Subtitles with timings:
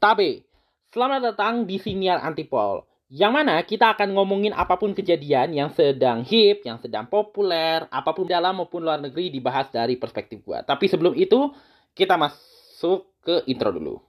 [0.00, 0.48] Tabe,
[0.96, 2.88] selamat datang di Siniar Antipol.
[3.12, 8.16] Yang mana kita akan ngomongin apa pun kejadian yang sedang hip, yang sedang populer, apa
[8.16, 10.64] pun dalam maupun luar negeri dibahas dari perspektif gua.
[10.64, 11.52] Tapi sebelum itu,
[11.92, 14.00] kita masuk ke intro dulu.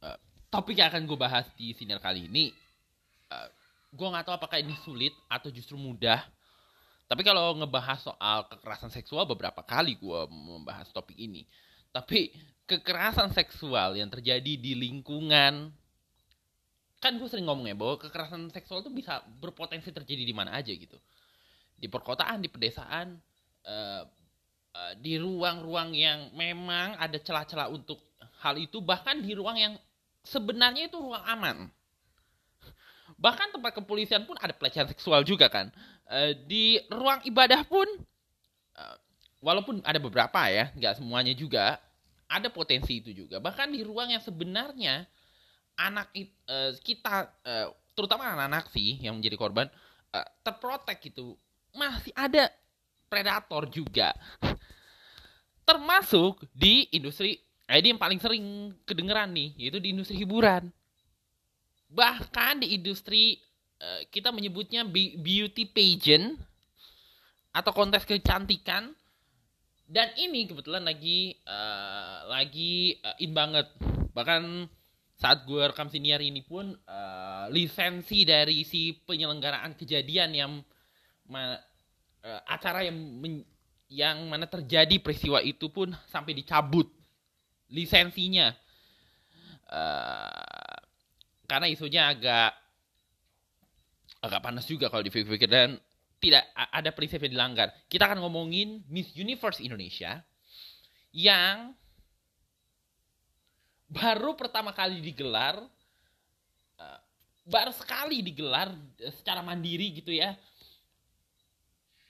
[0.00, 0.16] Uh,
[0.48, 2.48] topik yang akan gue bahas di siniar kali ini,
[3.28, 3.52] uh,
[3.92, 6.39] gue nggak tahu apakah ini sulit atau justru mudah.
[7.10, 11.42] Tapi kalau ngebahas soal kekerasan seksual beberapa kali gue membahas topik ini.
[11.90, 12.30] Tapi
[12.70, 15.74] kekerasan seksual yang terjadi di lingkungan
[17.00, 20.70] kan gue sering ngomong ya bahwa kekerasan seksual itu bisa berpotensi terjadi di mana aja
[20.70, 21.00] gitu
[21.80, 23.16] di perkotaan di pedesaan
[23.64, 24.04] uh,
[24.76, 27.98] uh, di ruang-ruang yang memang ada celah-celah untuk
[28.44, 29.74] hal itu bahkan di ruang yang
[30.20, 31.72] sebenarnya itu ruang aman
[33.20, 35.68] bahkan tempat kepolisian pun ada pelecehan seksual juga kan
[36.08, 37.84] uh, di ruang ibadah pun
[38.80, 38.96] uh,
[39.44, 41.78] walaupun ada beberapa ya nggak semuanya juga
[42.30, 43.42] ada potensi itu juga.
[43.42, 45.02] Bahkan di ruang yang sebenarnya
[45.74, 46.14] anak
[46.46, 49.66] uh, kita, uh, terutama anak-anak sih yang menjadi korban,
[50.14, 51.34] uh, terprotek itu
[51.74, 52.46] masih ada
[53.10, 54.14] predator juga.
[55.68, 57.34] Termasuk di industri,
[57.66, 60.70] eh, ini yang paling sering kedengeran nih, yaitu di industri hiburan.
[61.90, 63.34] Bahkan di industri
[63.82, 66.38] uh, kita menyebutnya beauty pageant
[67.50, 68.94] atau kontes kecantikan.
[69.90, 73.66] Dan ini kebetulan lagi uh, lagi uh, in banget.
[74.14, 74.70] Bahkan
[75.18, 80.52] saat gue rekam siniar ini pun uh, lisensi dari si penyelenggaraan kejadian yang
[81.28, 81.58] ma,
[82.22, 83.44] uh, acara yang men,
[83.90, 86.86] yang mana terjadi peristiwa itu pun sampai dicabut
[87.68, 88.54] lisensinya.
[89.70, 90.49] Uh,
[91.50, 92.54] karena isunya agak
[94.22, 95.74] agak panas juga kalau dipikir-pikir dan
[96.22, 97.74] tidak ada prinsip yang dilanggar.
[97.90, 100.22] Kita akan ngomongin Miss Universe Indonesia
[101.10, 101.74] yang
[103.90, 105.58] baru pertama kali digelar,
[106.78, 107.00] uh,
[107.48, 108.70] baru sekali digelar
[109.18, 110.38] secara mandiri gitu ya.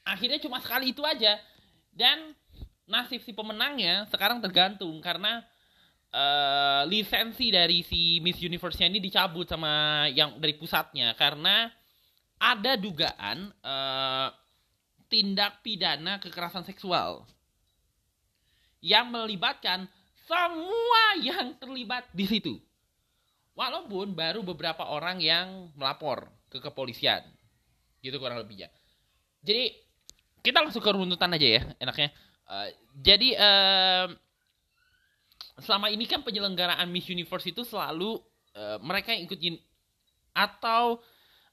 [0.04, 1.40] Akhirnya cuma sekali itu aja.
[1.94, 2.34] Dan
[2.90, 5.46] nasib si pemenangnya sekarang tergantung karena
[6.14, 11.70] uh, lisensi dari si Miss Universe-nya ini dicabut sama yang dari pusatnya karena
[12.40, 14.28] ada dugaan uh,
[15.10, 17.26] tindak pidana kekerasan seksual
[18.80, 19.84] yang melibatkan
[20.24, 22.54] semua yang terlibat di situ.
[23.58, 27.20] Walaupun baru beberapa orang yang melapor ke kepolisian.
[28.00, 28.72] Gitu kurang lebihnya.
[29.44, 29.76] Jadi
[30.40, 32.08] kita langsung ke runtutan aja ya enaknya.
[32.48, 33.36] Uh, jadi
[35.60, 38.20] selama ini kan penyelenggaraan Miss Universe itu selalu
[38.56, 39.56] uh, mereka yang ikutin
[40.32, 41.00] atau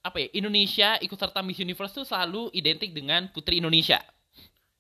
[0.04, 4.00] apa ya Indonesia ikut serta Miss Universe tuh selalu identik dengan Putri Indonesia.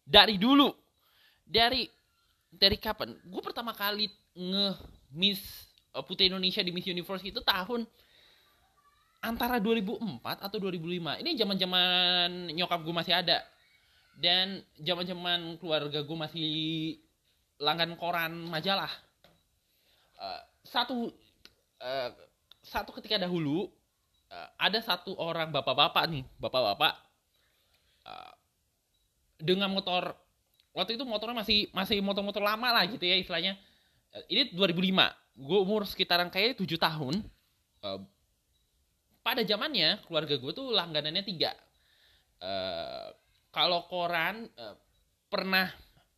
[0.08, 0.72] Dari dulu.
[1.44, 1.88] Dari
[2.48, 3.16] dari kapan?
[3.28, 4.68] Gue pertama kali nge
[5.12, 5.40] Miss
[5.92, 7.84] uh, Putri Indonesia di Miss Universe itu tahun
[9.18, 13.44] antara 2004 atau 2005 ini zaman zaman nyokap gue masih ada.
[14.18, 16.50] Dan zaman zaman keluarga gue masih
[17.62, 18.90] langgan koran majalah
[20.17, 21.13] uh, satu
[21.81, 22.09] uh,
[22.61, 23.69] satu ketika dahulu
[24.29, 26.94] uh, ada satu orang bapak-bapak nih, bapak-bapak
[28.05, 28.33] uh,
[29.39, 30.11] dengan motor
[30.75, 33.55] waktu itu motornya masih masih motor-motor lama lah gitu ya istilahnya.
[34.13, 34.94] Uh, ini 2005,
[35.38, 37.16] gue umur sekitaran kayak 7 tahun.
[37.84, 38.01] Uh,
[39.22, 41.51] pada zamannya keluarga gue tuh langganannya tiga.
[42.39, 43.11] Uh,
[43.51, 44.75] kalau koran uh,
[45.28, 45.67] pernah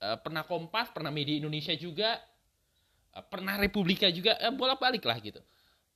[0.03, 2.21] uh, pernah Kompas, pernah Media Indonesia juga,
[3.29, 5.41] pernah Republika juga, uh, bolak-balik lah gitu.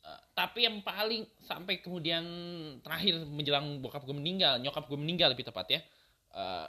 [0.03, 2.25] Uh, tapi yang paling sampai kemudian
[2.84, 5.79] terakhir menjelang bokap gue meninggal, nyokap gue meninggal lebih tepat ya.
[6.34, 6.68] Uh,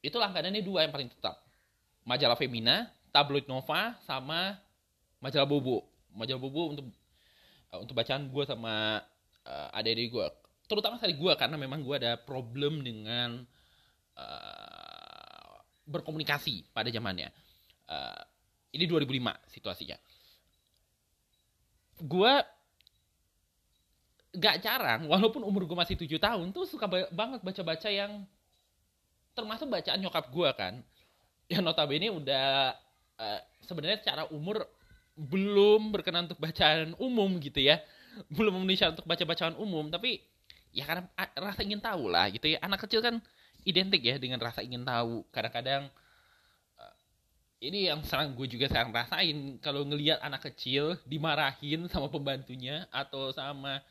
[0.00, 1.42] itu langganannya dua yang paling tetap.
[2.06, 4.54] Majalah Femina, tabloid Nova, sama
[5.18, 5.82] majalah Bobo.
[6.14, 6.86] Majalah Bobo untuk
[7.74, 9.02] uh, untuk bacaan gue sama
[9.44, 10.26] uh, adik-adik gue.
[10.66, 13.42] Terutama sekali gue karena memang gue ada problem dengan
[14.18, 15.54] uh,
[15.86, 17.30] berkomunikasi pada zamannya.
[17.86, 18.22] Uh,
[18.76, 19.96] ini 2005 situasinya.
[22.04, 22.32] Gue
[24.36, 28.28] gak jarang walaupun umur gue masih tujuh tahun tuh suka banget baca-baca yang
[29.32, 30.74] termasuk bacaan nyokap gue kan.
[31.48, 32.76] Yang notabene udah
[33.16, 34.64] uh, sebenarnya secara umur
[35.16, 37.80] belum berkenan untuk bacaan umum gitu ya.
[38.28, 40.20] Belum memenuhi syarat untuk baca bacaan umum tapi
[40.76, 42.60] ya karena rasa ingin tahu lah gitu ya.
[42.60, 43.20] Anak kecil kan
[43.64, 45.24] identik ya dengan rasa ingin tahu.
[45.32, 45.88] Kadang-kadang
[47.66, 49.58] ini yang serang gue juga sekarang rasain.
[49.58, 53.82] Kalau ngelihat anak kecil dimarahin sama pembantunya atau sama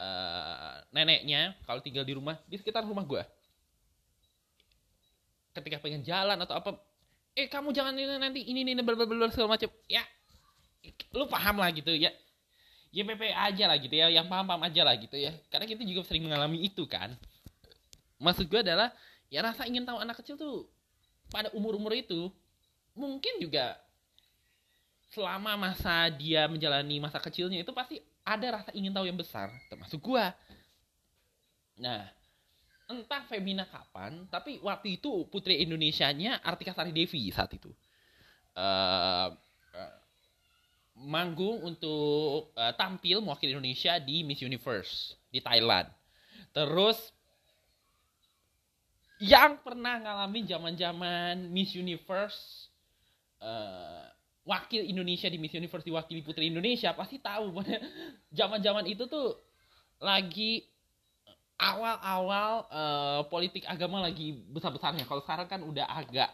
[0.00, 3.22] uh, neneknya kalau tinggal di rumah di sekitar rumah gue.
[5.52, 6.70] Ketika pengen jalan atau apa
[7.36, 9.68] eh kamu jangan ini nanti ini ini blablabla segala macam.
[9.88, 10.04] Ya
[11.12, 12.12] lu paham lah gitu ya.
[12.94, 15.36] Ya PP aja lah gitu ya yang paham paham aja lah gitu ya.
[15.52, 17.12] Karena kita juga sering mengalami itu kan.
[18.16, 18.88] Maksud gue adalah
[19.28, 20.64] ya rasa ingin tahu anak kecil tuh
[21.28, 22.30] pada umur umur itu
[22.96, 23.76] mungkin juga
[25.12, 30.02] selama masa dia menjalani masa kecilnya itu pasti ada rasa ingin tahu yang besar termasuk
[30.02, 30.24] gue
[31.76, 32.10] nah
[32.86, 37.70] entah Femina kapan tapi waktu itu putri Indonesianya Artika Sari Devi saat itu.
[38.56, 39.28] Uh,
[39.76, 39.96] uh,
[40.96, 45.90] manggung untuk uh, tampil mewakili Indonesia di Miss Universe di Thailand.
[46.54, 46.96] Terus
[49.20, 52.70] yang pernah ngalamin zaman-zaman Miss Universe
[53.42, 54.06] uh,
[54.46, 57.50] wakil Indonesia di Miss Universe diwakili putri Indonesia pasti tahu
[58.38, 59.34] zaman-zaman itu tuh
[59.98, 60.62] lagi
[61.56, 65.08] awal-awal uh, politik agama lagi besar-besarnya.
[65.08, 66.28] Kalau sekarang kan udah agak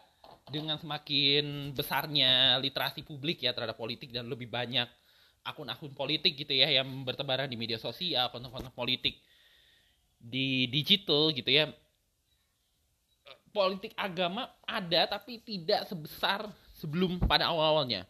[0.51, 4.91] dengan semakin besarnya literasi publik ya terhadap politik dan lebih banyak
[5.47, 9.23] akun-akun politik gitu ya yang bertebaran di media sosial, konten-konten politik
[10.23, 11.67] di digital gitu ya
[13.51, 16.47] politik agama ada tapi tidak sebesar
[16.83, 18.03] sebelum pada awal-awalnya.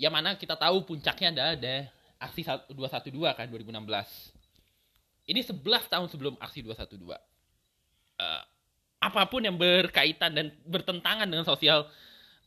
[0.00, 1.74] Yang mana kita tahu puncaknya ada ada
[2.16, 2.40] aksi
[2.72, 5.28] 212 kan 2016.
[5.28, 7.04] Ini 11 tahun sebelum aksi 212.
[7.04, 7.12] Uh,
[8.24, 8.42] eh,
[8.96, 11.84] apa pun yang berkaitan dan bertentangan dengan sosial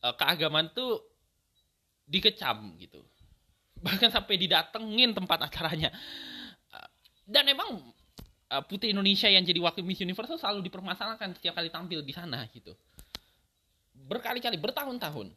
[0.01, 0.97] uh, keagamaan tuh
[2.09, 3.05] dikecam gitu.
[3.85, 5.93] Bahkan sampai didatengin tempat acaranya.
[6.73, 6.89] Uh,
[7.29, 7.85] dan emang
[8.49, 12.45] uh, putri Indonesia yang jadi wakil Miss Universe selalu dipermasalahkan setiap kali tampil di sana
[12.49, 12.73] gitu
[14.09, 15.29] berkali-kali bertahun-tahun.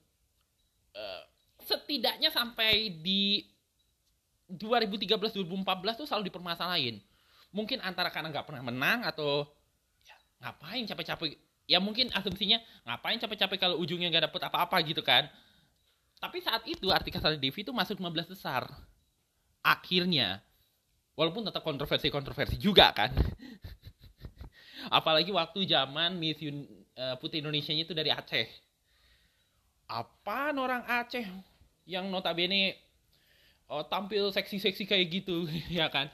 [0.97, 1.23] Uh,
[1.61, 3.45] setidaknya sampai di
[4.49, 6.97] 2013-2014 tuh selalu dipermasalahin.
[7.53, 9.45] Mungkin antara karena nggak pernah menang atau
[10.05, 11.37] ya, ngapain capek-capek?
[11.69, 12.59] Ya mungkin asumsinya
[12.89, 15.29] ngapain capek-capek kalau ujungnya nggak dapet apa-apa gitu kan?
[16.17, 18.65] Tapi saat itu Artika Sari Devi itu masuk 15 besar.
[19.61, 20.41] Akhirnya
[21.15, 23.13] walaupun tetap kontroversi-kontroversi juga kan.
[24.99, 26.67] Apalagi waktu zaman Miss Un,
[27.19, 28.49] Putri Indonesia itu dari Aceh.
[29.91, 31.27] Apa orang Aceh
[31.89, 32.79] yang notabene
[33.69, 36.09] uh, tampil seksi-seksi kayak gitu ya kan?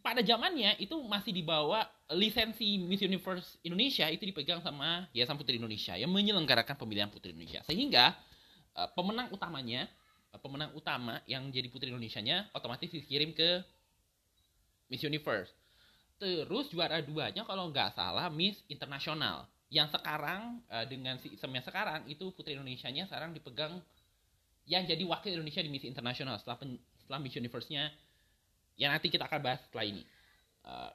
[0.00, 1.84] Pada zamannya itu masih dibawa
[2.16, 7.60] lisensi Miss Universe Indonesia itu dipegang sama Yayasan Putri Indonesia yang menyelenggarakan pemilihan Putri Indonesia.
[7.68, 8.16] Sehingga
[8.80, 9.84] uh, pemenang utamanya
[10.38, 13.66] pemenang utama yang jadi putri Indonesia-nya otomatis dikirim ke
[14.86, 15.50] Miss Universe.
[16.20, 19.48] Terus juara duanya kalau nggak salah Miss Internasional.
[19.72, 23.80] Yang sekarang uh, dengan sistemnya sekarang itu putri Indonesia-nya sekarang dipegang
[24.68, 26.60] yang jadi wakil Indonesia di Miss Internasional setelah
[27.00, 27.88] setelah Miss Universe-nya
[28.76, 30.04] yang nanti kita akan bahas setelah ini.
[30.60, 30.92] Uh,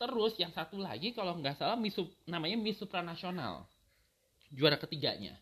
[0.00, 3.68] terus yang satu lagi kalau nggak salah Miss namanya Miss Supranasional
[4.48, 5.36] juara ketiganya.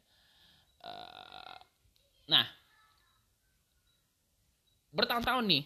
[0.82, 1.58] Uh,
[2.26, 2.46] nah
[4.90, 5.62] bertahun-tahun nih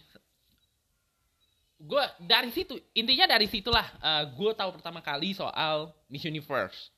[1.84, 6.88] gue dari situ intinya dari situlah uh, eh, gue tahu pertama kali soal Miss Universe.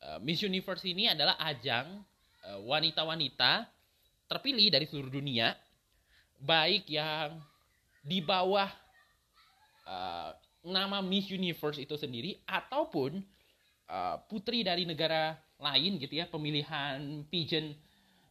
[0.00, 2.00] Uh, Miss Universe ini adalah ajang
[2.48, 3.68] eh, wanita-wanita
[4.28, 5.52] terpilih dari seluruh dunia
[6.40, 7.36] baik yang
[8.00, 8.70] di bawah
[9.84, 10.30] uh,
[10.64, 13.20] nama Miss Universe itu sendiri ataupun
[13.90, 17.74] uh, putri dari negara lain gitu ya pemilihan pigeon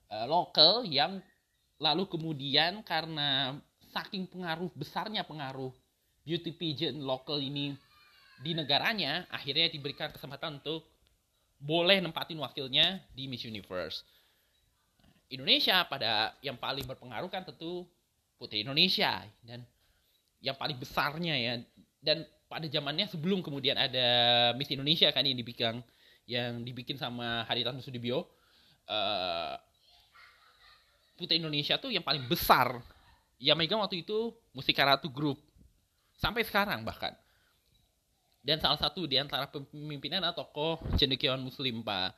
[0.09, 1.19] uh, lokal yang
[1.77, 3.59] lalu kemudian karena
[3.97, 5.73] saking pengaruh besarnya pengaruh
[6.21, 7.73] beauty pageant lokal ini
[8.37, 10.85] di negaranya akhirnya diberikan kesempatan untuk
[11.57, 14.05] boleh nempatin wakilnya di Miss Universe.
[15.33, 17.89] Indonesia pada yang paling berpengaruh kan tentu
[18.37, 19.65] Putri Indonesia dan
[20.45, 21.53] yang paling besarnya ya
[22.05, 24.07] dan pada zamannya sebelum kemudian ada
[24.53, 25.81] Miss Indonesia kan yang dibikin
[26.29, 28.29] yang dibikin sama Haritanu Sudibyo
[28.85, 29.57] uh,
[31.17, 32.77] Putri Indonesia tuh yang paling besar.
[33.37, 35.37] Yang megang waktu itu Musika Ratu Group.
[36.17, 37.13] Sampai sekarang bahkan.
[38.41, 42.15] Dan salah satu di antara pemimpinnya adalah tokoh cendekiawan muslim Pak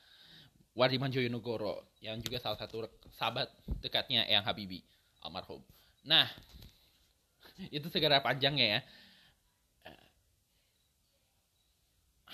[0.77, 1.89] Wardiman Joyonegoro.
[1.99, 3.51] Yang juga salah satu sahabat
[3.83, 4.79] dekatnya Eyang Habibi
[5.25, 5.59] almarhum.
[6.07, 6.29] Nah,
[7.75, 8.81] itu segera panjangnya ya.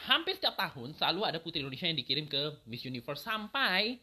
[0.05, 3.97] Hampir setiap tahun selalu ada putri Indonesia yang dikirim ke Miss Universe sampai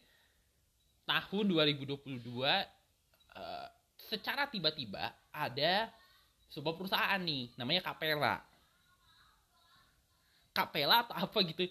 [1.07, 3.67] tahun 2022 uh, eh,
[4.07, 5.89] secara tiba-tiba ada
[6.53, 8.41] sebuah perusahaan nih namanya Capella.
[10.53, 11.65] Capella atau apa gitu.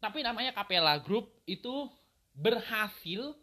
[0.00, 1.86] Tapi namanya Capella Group itu
[2.32, 3.36] berhasil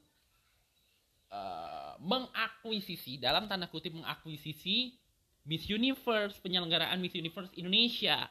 [1.30, 4.98] uh, mengakuisisi dalam tanda kutip mengakuisisi
[5.46, 8.28] Miss Universe penyelenggaraan Miss Universe Indonesia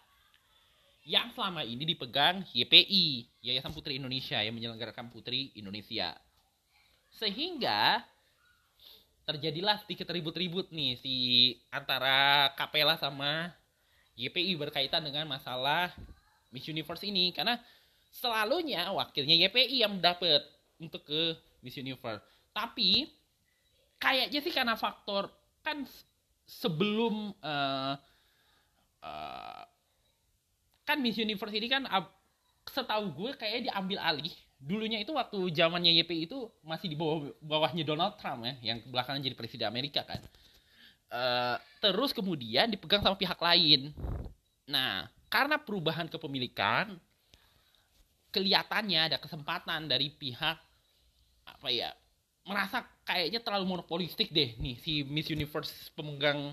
[1.09, 6.13] yang selama ini dipegang YPI, Yayasan Putri Indonesia yang menyelenggarakan Putri Indonesia.
[7.17, 8.05] Sehingga
[9.29, 11.15] terjadilah sedikit ribut-ribut nih si
[11.69, 13.53] antara Kapela sama
[14.17, 15.93] YPI berkaitan dengan masalah
[16.49, 17.61] Miss Universe ini karena
[18.09, 20.41] selalunya wakilnya YPI yang dapat
[20.81, 22.25] untuk ke Miss Universe.
[22.57, 23.05] Tapi
[24.01, 25.29] kayaknya sih karena faktor
[25.61, 25.85] kan
[26.49, 28.01] sebelum uh,
[29.05, 29.63] uh,
[30.89, 31.85] kan Miss Universe ini kan
[32.65, 37.87] setahu gue kayaknya diambil alih dulunya itu waktu zamannya YPI itu masih di bawah bawahnya
[37.87, 40.19] Donald Trump ya yang belakangan jadi presiden Amerika kan.
[41.09, 43.95] Uh, terus kemudian dipegang sama pihak lain.
[44.67, 46.99] Nah karena perubahan kepemilikan
[48.35, 50.59] kelihatannya ada kesempatan dari pihak
[51.49, 51.95] apa ya
[52.45, 56.53] merasa kayaknya terlalu monopolistik deh nih si Miss Universe pemegang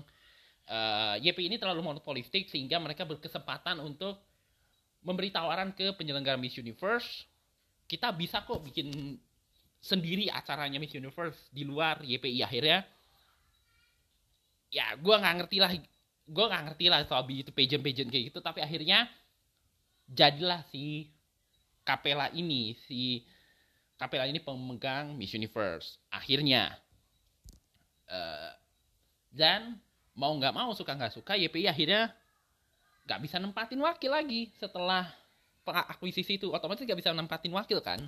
[0.68, 4.20] uh, eh, YP ini terlalu monopolistik sehingga mereka berkesempatan untuk
[5.04, 7.28] memberi tawaran ke penyelenggara Miss Universe
[7.86, 9.18] kita bisa kok bikin
[9.78, 12.82] sendiri acaranya Miss Universe di luar YPI akhirnya
[14.74, 15.70] ya gue nggak ngerti lah.
[16.26, 18.38] Gue nggak ngerti lah soal itu pageant pageant kayak gitu.
[18.42, 19.06] Tapi akhirnya
[20.10, 21.14] jadilah si
[21.86, 23.22] Kapela ini si
[23.94, 26.02] Kapela ini pemegang Miss Universe.
[26.10, 26.74] Akhirnya
[28.10, 28.50] uh,
[29.30, 29.78] dan
[30.18, 32.10] mau nggak mau suka nggak suka YPI akhirnya
[33.06, 35.06] nggak bisa nempatin wakil lagi setelah
[35.72, 38.02] akuisisi itu otomatis nggak bisa nempatin wakil kan.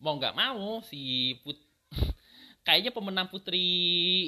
[0.00, 1.58] Mau nggak mau si put
[2.66, 3.62] kayaknya pemenang putri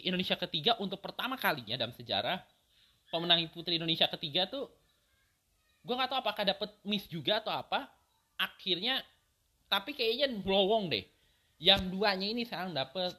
[0.04, 2.42] Indonesia ketiga untuk pertama kalinya dalam sejarah
[3.08, 4.72] pemenang putri Indonesia ketiga tuh
[5.82, 7.90] gue nggak tahu apakah dapet miss juga atau apa
[8.38, 9.02] akhirnya
[9.72, 11.04] tapi kayaknya blowong deh.
[11.62, 13.14] Yang duanya ini sekarang dapet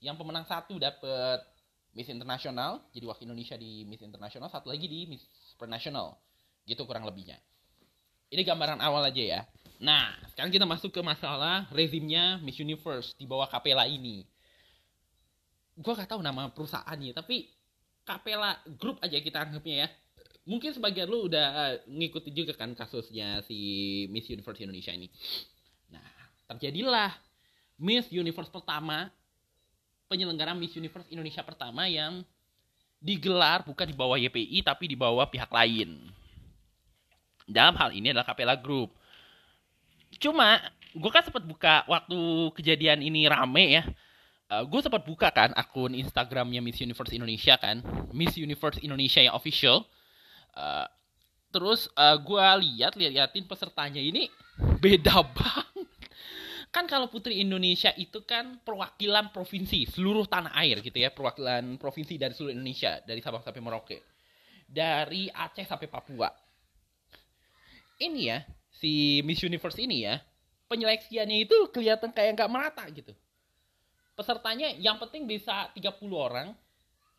[0.00, 1.44] yang pemenang satu dapet
[1.92, 6.16] Miss Internasional jadi wakil Indonesia di Miss Internasional satu lagi di Miss Supernational
[6.64, 7.36] gitu kurang lebihnya
[8.30, 9.40] ini gambaran awal aja ya.
[9.82, 14.22] Nah sekarang kita masuk ke masalah rezimnya Miss Universe di bawah Capella ini.
[15.74, 17.50] Gue gak tahu nama perusahaannya tapi
[18.06, 19.88] Capella Group aja kita anggapnya ya.
[20.48, 23.58] Mungkin sebagian lu udah ngikutin juga kan kasusnya si
[24.08, 25.06] Miss Universe Indonesia ini.
[26.50, 27.14] Terjadilah
[27.78, 29.06] Miss Universe pertama
[30.10, 32.26] penyelenggara Miss Universe Indonesia pertama yang
[32.98, 36.10] digelar bukan di bawah YPI tapi di bawah pihak lain.
[37.50, 38.94] Dalam hal ini adalah Capella Group.
[40.22, 42.18] Cuma gue kan sempat buka waktu
[42.54, 43.84] kejadian ini rame ya.
[44.50, 49.22] Uh, eh, gue sempat buka kan akun Instagramnya Miss Universe Indonesia kan, Miss Universe Indonesia
[49.22, 49.86] yang official.
[50.54, 50.86] Uh,
[51.50, 54.30] terus uh, eh, gue lihat lihat-liatin pesertanya ini
[54.78, 55.90] beda banget
[56.70, 62.14] kan kalau Putri Indonesia itu kan perwakilan provinsi seluruh tanah air gitu ya perwakilan provinsi
[62.14, 63.98] dari seluruh Indonesia dari Sabang sampai Merauke
[64.70, 66.30] dari Aceh sampai Papua
[68.00, 68.42] ini ya
[68.72, 70.18] si Miss Universe ini ya
[70.72, 73.12] penyeleksiannya itu kelihatan kayak nggak merata gitu.
[74.16, 76.56] Pesertanya yang penting bisa 30 orang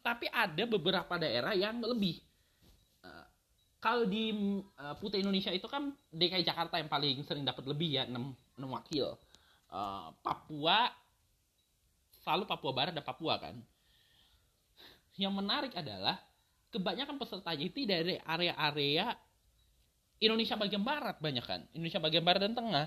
[0.02, 2.18] tapi ada beberapa daerah yang lebih.
[3.06, 3.26] Uh,
[3.78, 4.34] kalau di
[4.82, 8.18] uh, Putri Indonesia itu kan DKI Jakarta yang paling sering dapat lebih ya 6,
[8.58, 9.14] 6 wakil.
[9.72, 10.90] Uh, Papua
[12.26, 13.56] selalu Papua Barat dan Papua kan.
[15.20, 16.18] Yang menarik adalah
[16.72, 19.12] kebanyakan pesertanya itu dari area-area
[20.22, 21.66] Indonesia bagian barat banyak kan?
[21.74, 22.86] Indonesia bagian barat dan tengah.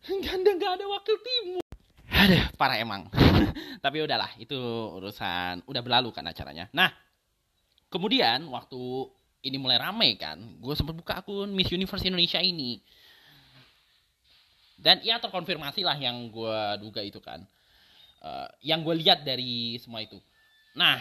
[0.24, 1.62] Ganda nggak ada wakil timur.
[2.08, 3.12] Ada parah emang.
[3.84, 4.56] Tapi udahlah itu
[4.96, 6.72] urusan udah berlalu kan acaranya.
[6.72, 6.88] Nah
[7.92, 8.80] kemudian waktu
[9.44, 12.80] ini mulai rame kan gue sempat buka akun Miss Universe Indonesia ini.
[14.80, 17.44] Dan ya terkonfirmasi lah yang gue duga itu kan.
[18.24, 20.16] Uh, yang gue lihat dari semua itu.
[20.72, 20.96] Nah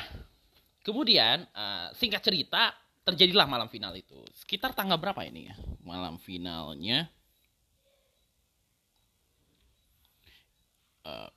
[0.83, 2.75] kemudian uh, singkat cerita
[3.09, 4.21] terjadilah malam final itu.
[4.37, 5.55] Sekitar tanggal berapa ini ya?
[5.81, 7.09] Malam finalnya
[11.09, 11.29] uh,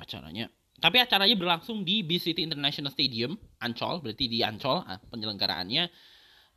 [0.00, 0.52] acaranya.
[0.78, 5.88] Tapi acaranya berlangsung di B City International Stadium Ancol berarti di Ancol penyelenggaraannya.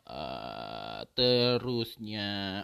[0.08, 2.64] Uh, terusnya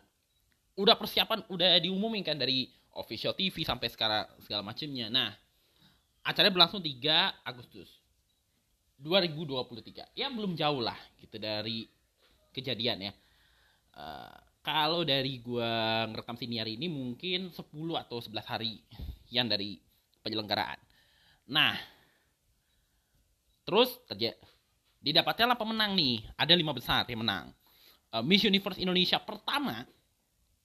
[0.79, 5.07] udah persiapan udah diumumin kan dari official TV sampai sekarang segala macamnya.
[5.11, 5.31] Nah,
[6.23, 8.02] acaranya berlangsung 3 Agustus
[8.99, 10.13] 2023.
[10.13, 11.87] Ya belum jauh lah gitu dari
[12.53, 13.13] kejadian ya.
[13.93, 17.59] Uh, kalau dari gua ngerekam sini hari ini mungkin 10
[17.99, 18.79] atau 11 hari
[19.29, 19.77] yang dari
[20.23, 20.79] penyelenggaraan.
[21.51, 21.75] Nah,
[23.67, 24.39] terus terjadi
[25.03, 26.23] didapatkanlah pemenang nih.
[26.39, 27.51] Ada lima besar yang menang.
[28.09, 29.83] Uh, Miss Universe Indonesia pertama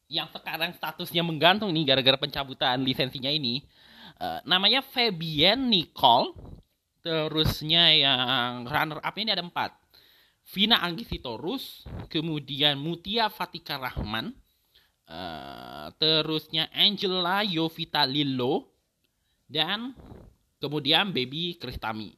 [0.08, 3.60] yang sekarang statusnya menggantung nih gara-gara pencabutan lisensinya ini
[4.22, 6.32] uh, namanya Fabian Nicole
[7.00, 9.74] terusnya yang runner up ini ada empat
[10.48, 14.32] Vina Angisitorus, kemudian Mutia Fatika Rahman,
[15.04, 18.72] uh, terusnya Angela Yovita Lillo,
[19.44, 19.92] dan
[20.56, 22.16] kemudian Baby Kristami.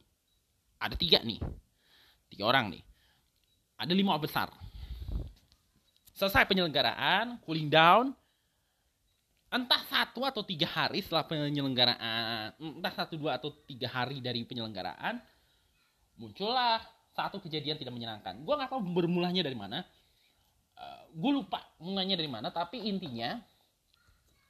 [0.79, 1.43] Ada tiga nih,
[2.31, 2.83] tiga orang nih.
[3.75, 4.47] Ada lima besar.
[6.15, 8.15] Selesai penyelenggaraan, cooling down,
[9.51, 15.19] entah satu atau tiga hari setelah penyelenggaraan, entah satu dua atau tiga hari dari penyelenggaraan,
[16.15, 16.79] muncullah
[17.11, 18.39] satu kejadian tidak menyenangkan.
[18.47, 19.83] Gue nggak tahu bermulanya dari mana.
[20.79, 23.43] Uh, eh, gue lupa mulanya dari mana, tapi intinya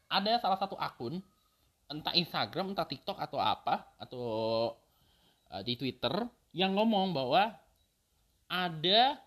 [0.06, 1.18] ada salah satu akun,
[1.90, 4.26] entah Instagram, entah TikTok atau apa, atau
[5.50, 6.14] uh, di Twitter
[6.54, 7.58] yang ngomong bahwa
[8.46, 9.18] ada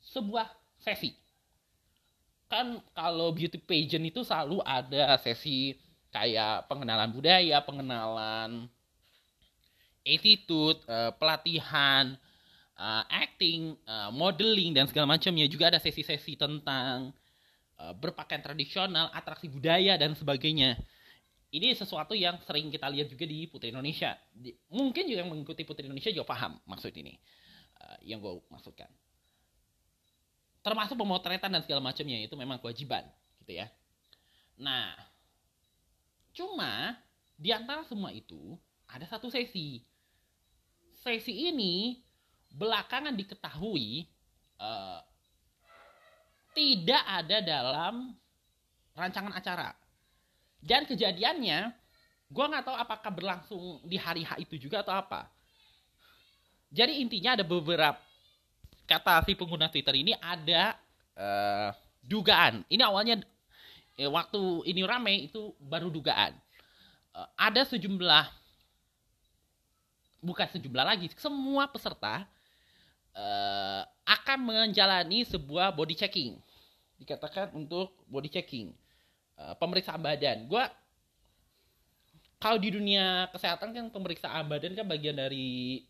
[0.00, 0.48] sebuah
[0.80, 1.27] sesi
[2.48, 5.76] kan kalau beauty pageant itu selalu ada sesi
[6.08, 8.66] kayak pengenalan budaya, pengenalan
[10.08, 12.16] attitude, uh, pelatihan,
[12.80, 15.44] uh, acting, uh, modeling dan segala macamnya.
[15.44, 17.12] Juga ada sesi-sesi tentang
[17.76, 20.80] uh, berpakaian tradisional, atraksi budaya dan sebagainya.
[21.52, 24.16] Ini sesuatu yang sering kita lihat juga di Putri Indonesia.
[24.32, 27.12] Di, mungkin juga yang mengikuti Putri Indonesia juga paham maksud ini.
[27.78, 28.88] Uh, yang gue maksudkan
[30.62, 33.06] termasuk pemotretan dan segala macamnya itu memang kewajiban
[33.44, 33.66] gitu ya.
[34.58, 34.94] Nah
[36.34, 36.98] cuma
[37.38, 38.58] di antara semua itu
[38.90, 39.82] ada satu sesi.
[40.98, 42.02] Sesi ini
[42.50, 44.08] belakangan diketahui
[44.58, 45.00] uh,
[46.56, 48.16] tidak ada dalam
[48.98, 49.70] rancangan acara.
[50.58, 51.70] Dan kejadiannya
[52.28, 55.30] gue nggak tahu apakah berlangsung di hari H itu juga atau apa.
[56.68, 58.07] Jadi intinya ada beberapa
[58.88, 60.72] kata si pengguna Twitter ini ada
[61.12, 62.64] uh, dugaan.
[62.72, 63.20] Ini awalnya
[64.00, 66.32] eh, waktu ini rame itu baru dugaan.
[67.12, 68.24] Uh, ada sejumlah
[70.24, 72.24] bukan sejumlah lagi, semua peserta
[73.12, 76.40] uh, akan menjalani sebuah body checking.
[76.96, 78.72] Dikatakan untuk body checking.
[79.38, 80.50] Uh, pemeriksaan badan.
[80.50, 80.66] Gua
[82.42, 85.82] kalau di dunia kesehatan kan pemeriksaan badan kan bagian dari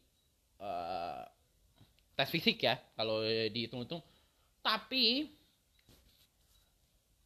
[0.60, 1.24] uh,
[2.18, 3.22] tes fisik ya kalau
[3.54, 4.02] dihitung-hitung.
[4.58, 5.30] Tapi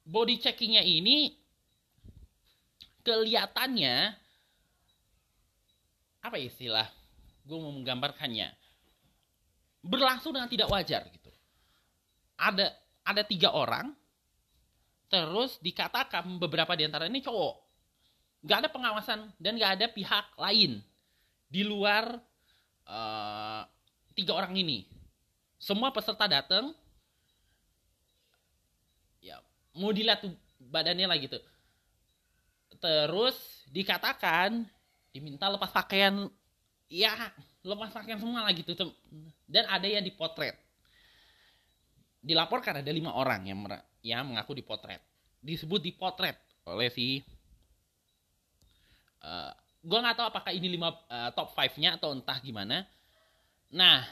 [0.04, 1.32] body checkingnya ini
[3.00, 4.12] kelihatannya
[6.20, 6.86] apa istilah?
[7.48, 8.52] Gue mau menggambarkannya.
[9.82, 11.32] Berlangsung dengan tidak wajar gitu.
[12.36, 13.96] Ada ada tiga orang
[15.08, 17.54] terus dikatakan beberapa di antara ini cowok.
[18.44, 20.84] Nggak ada pengawasan dan nggak ada pihak lain
[21.48, 22.20] di luar
[22.86, 23.62] uh,
[24.12, 24.86] tiga orang ini.
[25.62, 26.74] Semua peserta datang,
[29.22, 29.38] ya
[29.78, 31.38] mau dilihat tuh badannya lah gitu.
[32.82, 34.66] Terus dikatakan
[35.14, 36.26] diminta lepas pakaian,
[36.90, 37.30] ya
[37.62, 38.74] lepas pakaian semua lah gitu.
[39.46, 40.58] Dan ada yang dipotret.
[42.22, 43.58] Dilaporkan ada lima orang yang
[44.02, 45.02] yang mengaku dipotret.
[45.42, 47.22] Disebut dipotret oleh si
[49.22, 52.86] uh, eh, gue nggak tahu apakah ini lima uh, top 5-nya atau entah gimana
[53.72, 54.04] Nah,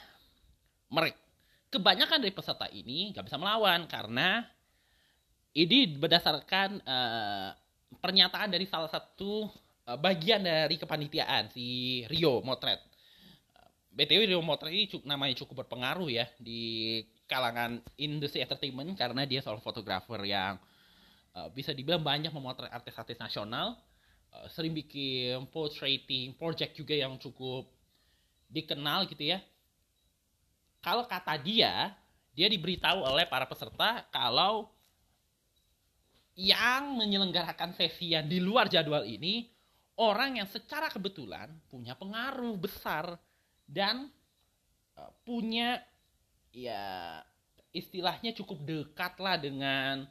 [0.88, 1.20] mereka
[1.70, 4.42] kebanyakan dari peserta ini nggak bisa melawan karena
[5.55, 7.51] ini berdasarkan uh,
[8.01, 9.46] pernyataan dari salah satu
[9.87, 12.83] uh, bagian dari kepanitiaan si Rio Motret.
[13.90, 19.42] BTW Rio Motret ini cukup, namanya cukup berpengaruh ya di kalangan industri entertainment karena dia
[19.42, 20.59] seorang fotografer yang
[21.35, 23.79] uh, bisa dibilang banyak memotret artis-artis nasional,
[24.35, 27.66] uh, sering bikin portraiting project juga yang cukup
[28.50, 29.38] dikenal gitu ya.
[30.82, 31.94] Kalau kata dia,
[32.34, 34.68] dia diberitahu oleh para peserta kalau
[36.34, 39.44] yang menyelenggarakan sesi yang di luar jadwal ini
[40.00, 43.20] orang yang secara kebetulan punya pengaruh besar
[43.68, 44.08] dan
[44.96, 45.84] uh, punya
[46.50, 47.20] ya
[47.76, 50.08] istilahnya cukup dekat lah dengan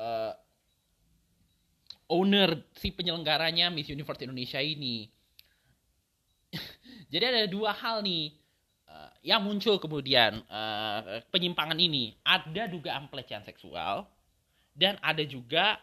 [0.00, 0.32] uh,
[2.10, 5.08] owner si penyelenggaranya Miss Universe Indonesia ini.
[7.12, 8.32] Jadi ada dua hal nih
[8.88, 12.16] uh, yang muncul kemudian uh, penyimpangan ini.
[12.24, 14.08] Ada dugaan pelecehan seksual
[14.72, 15.76] dan ada juga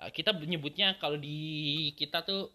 [0.00, 2.48] uh, kita menyebutnya kalau di kita tuh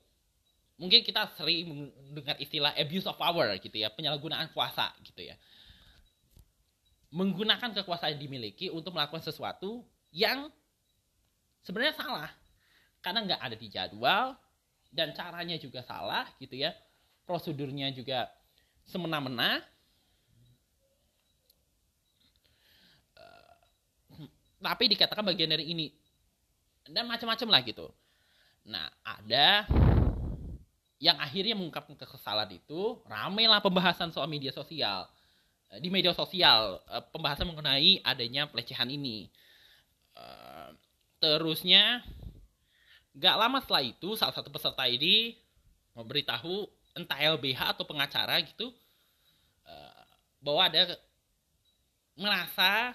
[0.82, 5.38] mungkin kita sering mendengar istilah abuse of power gitu ya, penyalahgunaan kuasa gitu ya.
[7.14, 10.50] Menggunakan kekuasaan yang dimiliki untuk melakukan sesuatu yang
[11.62, 12.34] sebenarnya salah
[13.06, 14.34] karena nggak ada di jadwal
[14.90, 16.74] dan caranya juga salah gitu ya
[17.30, 18.26] prosedurnya juga
[18.90, 19.62] semena-mena.
[23.14, 23.54] Uh,
[24.58, 25.94] tapi dikatakan bagian dari ini
[26.90, 27.94] dan macam-macam lah gitu.
[28.66, 29.70] Nah, ada
[30.98, 35.06] yang akhirnya mengungkapkan kekesalan itu, ramailah pembahasan soal media sosial.
[35.78, 39.30] di media sosial uh, pembahasan mengenai adanya pelecehan ini.
[41.20, 42.00] Terusnya,
[43.12, 45.36] gak lama setelah itu salah satu peserta ini
[45.94, 46.64] memberitahu
[46.98, 48.74] entah LBH atau pengacara gitu
[49.66, 50.06] uh,
[50.42, 50.98] bahwa ada
[52.20, 52.94] merasa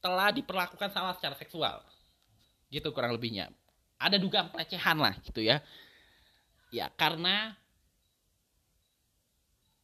[0.00, 1.82] telah diperlakukan salah secara seksual,
[2.70, 3.50] gitu kurang lebihnya.
[3.98, 5.60] Ada dugaan pelecehan lah gitu ya.
[6.70, 7.56] Ya karena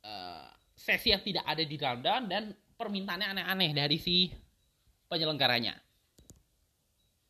[0.05, 2.43] uh, sesi yang tidak ada di rundown dan
[2.79, 4.31] permintaannya aneh-aneh dari si
[5.11, 5.77] penyelenggaranya.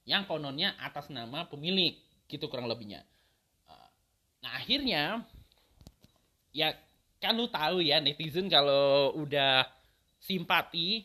[0.03, 1.95] Yang kononnya atas nama pemilik,
[2.27, 3.07] gitu kurang lebihnya.
[4.43, 5.23] Nah akhirnya,
[6.53, 6.77] ya
[7.19, 9.67] kan lu tahu ya netizen kalau udah
[10.23, 11.03] simpati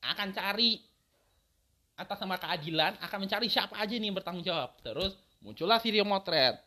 [0.00, 0.80] akan cari
[1.94, 4.74] atas nama keadilan akan mencari siapa aja nih yang bertanggung jawab.
[4.82, 5.14] Terus
[5.44, 6.58] muncullah si Rio Motret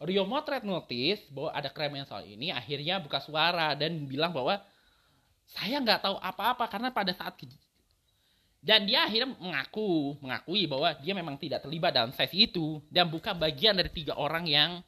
[0.00, 4.56] Rio Motret notice bahwa ada keremen soal ini, akhirnya buka suara dan bilang bahwa
[5.44, 7.36] saya nggak tahu apa-apa karena pada saat
[8.60, 13.36] dan dia akhirnya mengaku, mengakui bahwa dia memang tidak terlibat dalam sesi itu dan bukan
[13.36, 14.80] bagian dari tiga orang yang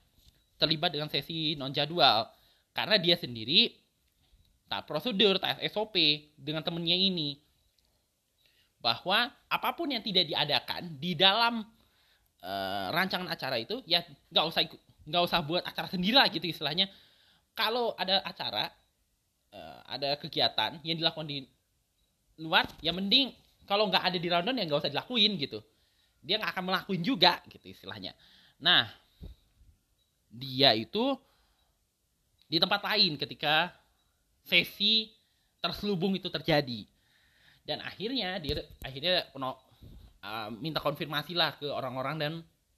[0.63, 2.31] terlibat dengan sesi non jadwal
[2.71, 3.83] karena dia sendiri
[4.73, 5.93] tak prosedur, tak SOP
[6.33, 7.37] dengan temennya ini.
[8.81, 11.61] Bahwa apa pun yang tidak diadakan di dalam
[12.41, 14.01] uh, rancangan acara itu ya
[14.33, 14.63] nggak usah
[15.07, 16.89] nggak usah buat acara sendiri lah gitu istilahnya.
[17.53, 18.73] Kalau ada acara
[19.53, 21.45] uh, ada kegiatan yang dilakukan di
[22.41, 23.29] luar ya mending
[23.69, 25.61] kalau nggak ada di rundown ya nggak usah dilakuin gitu.
[26.25, 28.17] Dia nggak akan melakuin juga gitu istilahnya.
[28.65, 29.02] Nah
[30.33, 31.15] dia itu
[32.49, 33.73] di tempat lain ketika
[34.49, 35.13] sesi
[35.61, 36.89] terselubung itu terjadi
[37.63, 42.33] dan akhirnya dia akhirnya uh, minta konfirmasi lah ke orang-orang dan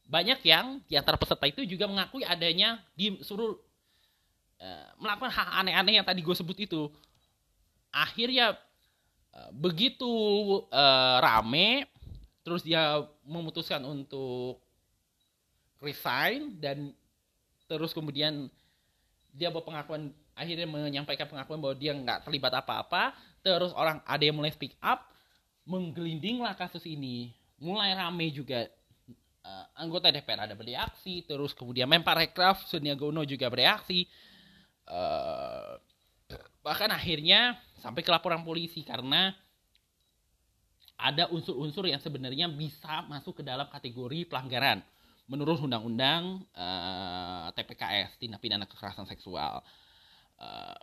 [0.04, 3.56] banyak yang di antara peserta itu juga mengakui adanya disuruh
[4.60, 6.92] uh, melakukan hal aneh-aneh yang tadi gue sebut itu.
[7.88, 8.52] Akhirnya
[9.32, 10.04] uh, begitu
[10.68, 11.88] uh, rame,
[12.44, 14.60] terus dia memutuskan untuk
[15.80, 16.92] resign dan
[17.68, 18.50] terus kemudian
[19.34, 23.14] dia pengakuan akhirnya menyampaikan pengakuan bahwa dia nggak terlibat apa-apa.
[23.42, 25.10] Terus orang ada yang mulai speak up,
[25.66, 28.70] menggelindinglah kasus ini, mulai rame juga
[29.44, 34.08] uh, anggota DPR ada bereaksi, terus kemudian Menparekraf Sandiaga Uno juga bereaksi.
[34.84, 35.76] Uh,
[36.64, 39.36] bahkan akhirnya sampai ke laporan polisi karena
[40.96, 44.80] ada unsur-unsur yang sebenarnya bisa masuk ke dalam kategori pelanggaran
[45.24, 49.64] menurut undang-undang uh, eh, TPKS tindak pidana kekerasan seksual.
[50.36, 50.76] Uh,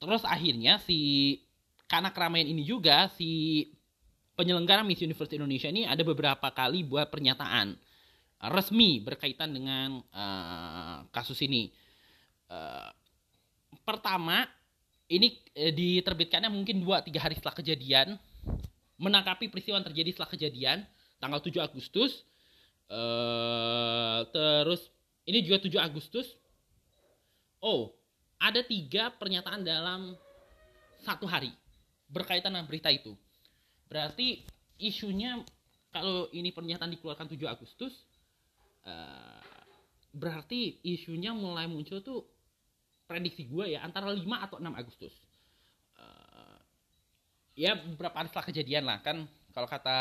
[0.00, 1.40] terus akhirnya si
[1.88, 3.64] karena keramaian ini juga si
[4.36, 7.76] penyelenggara Miss Universe Indonesia ini ada beberapa kali buat pernyataan
[8.40, 11.68] uh, resmi berkaitan dengan uh, kasus ini.
[12.48, 12.88] Uh,
[13.84, 14.48] pertama,
[15.12, 18.16] ini uh, diterbitkannya mungkin 2-3 hari setelah kejadian,
[18.96, 20.78] menangkapi peristiwa yang terjadi setelah kejadian,
[21.18, 22.24] tanggal 7 Agustus.
[22.86, 24.88] Uh, terus,
[25.26, 26.30] ini juga 7 Agustus.
[27.58, 27.94] Oh,
[28.38, 30.14] ada tiga pernyataan dalam
[31.02, 31.50] satu hari
[32.06, 33.16] berkaitan dengan berita itu
[33.86, 34.42] Berarti
[34.82, 35.40] isunya
[35.94, 37.94] kalau ini pernyataan dikeluarkan 7 Agustus
[38.84, 39.40] uh,
[40.12, 42.26] berarti isunya mulai muncul tuh
[43.06, 45.14] prediksi gue ya antara 5 atau 6 Agustus.
[45.96, 46.58] Uh,
[47.56, 49.24] ya beberapa hari setelah kejadian lah kan
[49.56, 49.96] kalau kata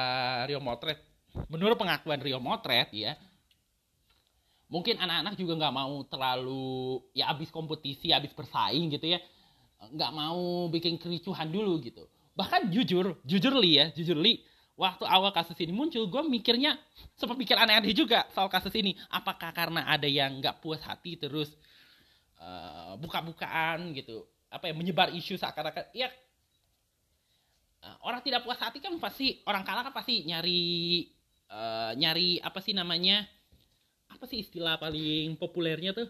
[0.51, 0.99] Rio Motret
[1.47, 3.15] menurut pengakuan Rio Motret ya
[4.67, 9.23] mungkin anak-anak juga nggak mau terlalu ya abis kompetisi abis bersaing gitu ya
[9.79, 12.03] nggak mau bikin kericuhan dulu gitu.
[12.35, 14.43] Bahkan jujur jujur li ya jujur li
[14.75, 16.75] waktu awal kasus ini muncul gue mikirnya
[17.15, 18.99] sempat mikir aneh-aneh juga soal kasus ini.
[19.07, 21.53] Apakah karena ada yang nggak puas hati terus
[22.43, 26.11] uh, buka-bukaan gitu apa ya menyebar isu seakan-akan ya
[27.85, 31.05] uh, orang tidak puas hati kan pasti orang kalah kan pasti nyari
[31.53, 33.23] uh, nyari apa sih namanya?
[34.09, 36.09] Apa sih istilah paling populernya tuh?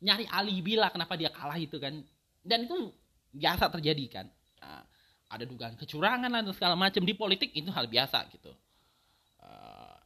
[0.00, 1.96] Nyari alibi lah kenapa dia kalah itu kan.
[2.40, 2.92] Dan itu
[3.32, 4.26] biasa terjadi kan.
[4.60, 4.84] Uh,
[5.30, 7.04] ada dugaan kecurangan dan segala macam.
[7.04, 8.52] Di politik itu hal biasa gitu.
[9.40, 9.98] Uh,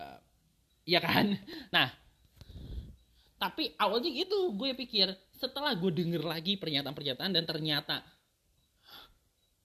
[0.00, 0.20] uh,
[0.84, 1.36] ya kan?
[1.74, 1.90] Nah,
[3.36, 8.00] tapi awalnya itu gue pikir setelah gue denger lagi pernyataan-pernyataan dan ternyata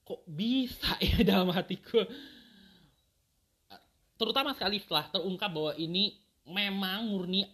[0.03, 2.03] kok bisa ya dalam hati gue
[4.19, 7.47] terutama sekali setelah terungkap bahwa ini memang murni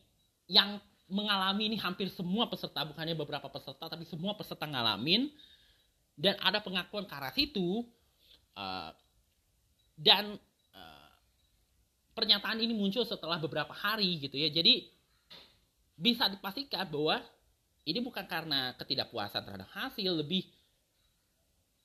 [0.50, 5.30] yang mengalami ini hampir semua peserta bukannya beberapa peserta tapi semua peserta ngalamin.
[6.16, 7.84] Dan ada pengakuan ke arah situ
[8.56, 8.92] uh,
[10.00, 10.40] dan
[10.72, 11.12] uh,
[12.16, 14.48] pernyataan ini muncul setelah beberapa hari gitu ya.
[14.48, 14.88] Jadi
[16.00, 17.20] bisa dipastikan bahwa
[17.86, 20.50] ini bukan karena ketidakpuasan terhadap hasil lebih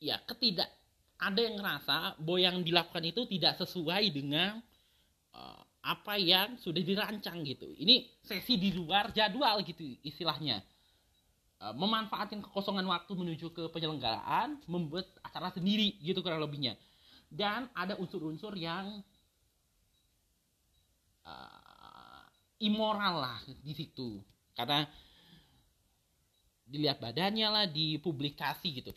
[0.01, 0.69] ya ketidak
[1.21, 4.57] ada yang ngerasa bahwa yang dilakukan itu tidak sesuai dengan
[5.37, 7.69] uh, apa yang sudah dirancang gitu.
[7.77, 10.65] Ini sesi di luar jadwal gitu istilahnya.
[11.61, 16.73] Uh, memanfaatkan kekosongan waktu menuju ke penyelenggaraan membuat acara sendiri gitu kurang lebihnya.
[17.29, 19.05] Dan ada unsur-unsur yang
[21.29, 22.25] uh,
[22.65, 24.25] immoral lah di situ.
[24.57, 24.89] Karena
[26.71, 28.95] dilihat badannya lah dipublikasi gitu.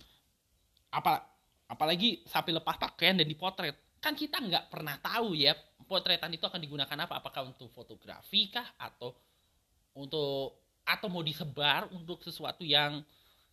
[0.94, 1.26] Apa
[1.66, 3.74] apalagi sampai lepas pakaian dan dipotret.
[3.98, 5.58] Kan kita nggak pernah tahu ya
[5.90, 7.18] potretan itu akan digunakan apa.
[7.18, 9.18] Apakah untuk fotografi kah atau
[9.98, 13.02] untuk atau mau disebar untuk sesuatu yang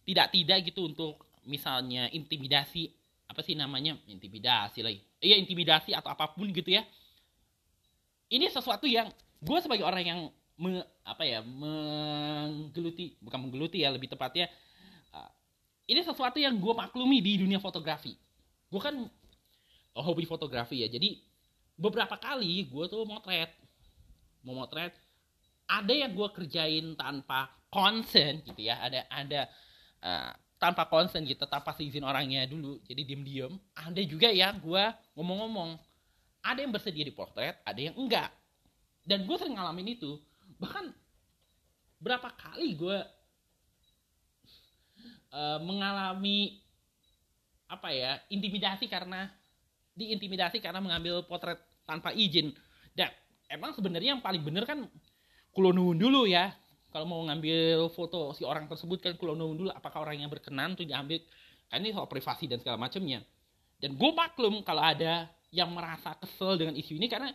[0.04, 2.92] tidak tidak gitu untuk misalnya intimidasi
[3.30, 3.96] apa sih namanya?
[4.11, 5.00] Intimidasi lagi.
[5.22, 6.85] Iya intimidasi atau apa pun gitu ya.
[8.30, 9.09] Ini sesuatu yang
[9.40, 10.20] gue sebagai orang yang
[10.61, 14.53] me, apa ya menggeluti bukan menggeluti ya lebih tepatnya
[15.90, 18.14] ini sesuatu yang gue maklumi di dunia fotografi.
[18.70, 18.94] Gue kan
[19.99, 21.18] oh, hobi fotografi ya jadi
[21.75, 23.51] beberapa kali gue tuh motret
[24.46, 24.94] mau motret
[25.66, 29.40] ada yang gue kerjain tanpa konsen gitu ya ada ada
[30.05, 34.85] uh, tanpa konsen gitu tanpa seizin orangnya dulu jadi diem diem ada juga yang gue
[35.18, 35.75] ngomong-ngomong
[36.44, 38.31] ada yang bersedia di potret ada yang enggak.
[39.01, 40.20] Dan gue sering ngalamin itu
[40.61, 40.92] bahkan
[41.96, 42.99] berapa kali gue
[45.33, 46.61] uh, mengalami
[47.70, 49.33] apa ya intimidasi karena
[49.96, 52.53] diintimidasi karena mengambil potret tanpa izin.
[52.92, 53.09] Dan
[53.49, 54.85] emang sebenarnya yang paling bener kan
[55.57, 56.53] kulonun dulu ya.
[56.90, 60.85] Kalau mau ngambil foto si orang tersebut kan kulonun dulu apakah orang yang berkenan tuh
[60.85, 61.18] diambil.
[61.70, 63.23] Kan ini soal privasi dan segala macamnya
[63.81, 67.33] dan gue maklum kalau ada yang merasa kesel dengan isu ini karena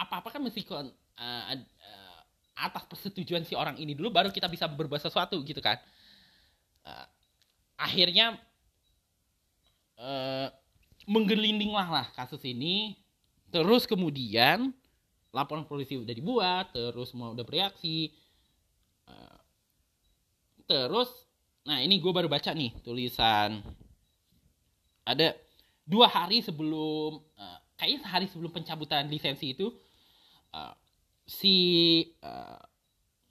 [0.00, 0.88] apa apa kan mesti uh,
[1.20, 2.18] uh,
[2.56, 5.76] atas persetujuan si orang ini dulu baru kita bisa berbuat sesuatu gitu kan.
[6.80, 7.06] Uh,
[7.76, 8.40] akhirnya
[10.00, 10.48] uh,
[11.04, 12.96] menggelindinglah lah kasus ini.
[13.50, 14.72] Terus kemudian
[15.34, 18.16] laporan polisi udah dibuat terus mau udah bereaksi.
[19.04, 19.38] Uh,
[20.64, 21.12] terus
[21.60, 23.60] nah ini gue baru baca nih tulisan.
[25.04, 25.36] Ada
[25.84, 29.72] dua hari sebelum uh, kayaknya sehari sebelum pencabutan lisensi itu
[30.54, 30.74] uh,
[31.26, 31.56] si
[32.22, 32.60] uh,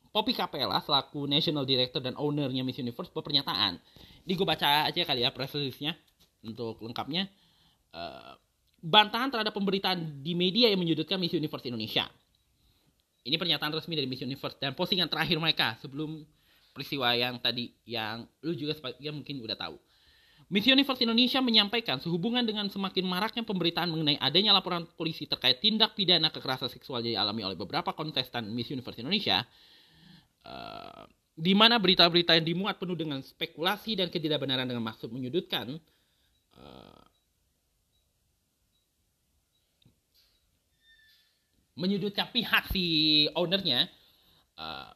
[0.09, 3.77] Poppy Capella selaku National Director dan ownernya Miss Universe berpernyataan.
[4.25, 5.93] Ini gue baca aja kali ya press release-nya
[6.41, 7.29] untuk lengkapnya.
[7.93, 8.33] Uh,
[8.79, 12.07] bantahan terhadap pemberitaan di media yang menyudutkan Miss Universe Indonesia.
[13.27, 16.23] Ini pernyataan resmi dari Miss Universe dan postingan terakhir mereka sebelum
[16.71, 19.75] peristiwa yang tadi yang lu juga sebagian mungkin udah tahu.
[20.49, 25.93] Miss Universe Indonesia menyampaikan sehubungan dengan semakin maraknya pemberitaan mengenai adanya laporan polisi terkait tindak
[25.93, 29.45] pidana kekerasan seksual yang dialami oleh beberapa kontestan Miss Universe Indonesia,
[30.49, 31.05] uh,
[31.37, 35.77] di mana berita-berita yang dimuat penuh dengan spekulasi dan ketidakbenaran dengan maksud menyudutkan,
[36.57, 37.03] uh,
[41.77, 42.85] menyudutkan pihak si
[43.37, 43.85] ownernya,
[44.57, 44.89] uh,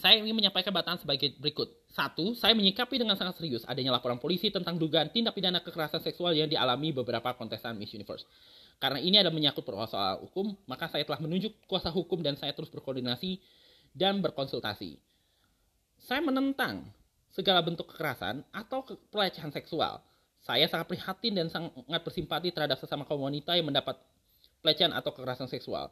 [0.00, 1.68] saya ingin menyampaikan batasan sebagai berikut.
[1.96, 6.36] Satu, saya menyikapi dengan sangat serius adanya laporan polisi tentang dugaan tindak pidana kekerasan seksual
[6.36, 8.28] yang dialami beberapa kontestan Miss Universe.
[8.76, 12.68] Karena ini ada menyangkut persoalan hukum, maka saya telah menunjuk kuasa hukum dan saya terus
[12.68, 13.40] berkoordinasi
[13.96, 15.00] dan berkonsultasi.
[15.96, 16.84] Saya menentang
[17.32, 20.04] segala bentuk kekerasan atau pelecehan seksual.
[20.44, 23.96] Saya sangat prihatin dan sangat bersimpati terhadap sesama kaum wanita yang mendapat
[24.60, 25.88] pelecehan atau kekerasan seksual.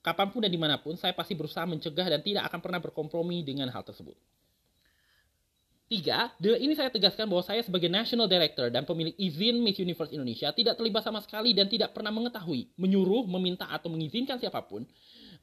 [0.00, 3.44] Kapan pun dan di mana pun, saya pasti berusaha mencegah dan tidak akan pernah berkompromi
[3.44, 4.16] dengan hal tersebut.
[5.92, 10.48] Tiga, ini saya tegaskan bahwa saya sebagai National Director dan pemilik izin Miss Universe Indonesia
[10.48, 14.88] tidak terlibat sama sekali dan tidak pernah mengetahui, menyuruh, meminta atau mengizinkan siapa pun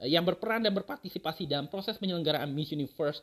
[0.01, 3.21] eh, yang berperan dan berpartisipasi dalam proses penyelenggaraan Miss Universe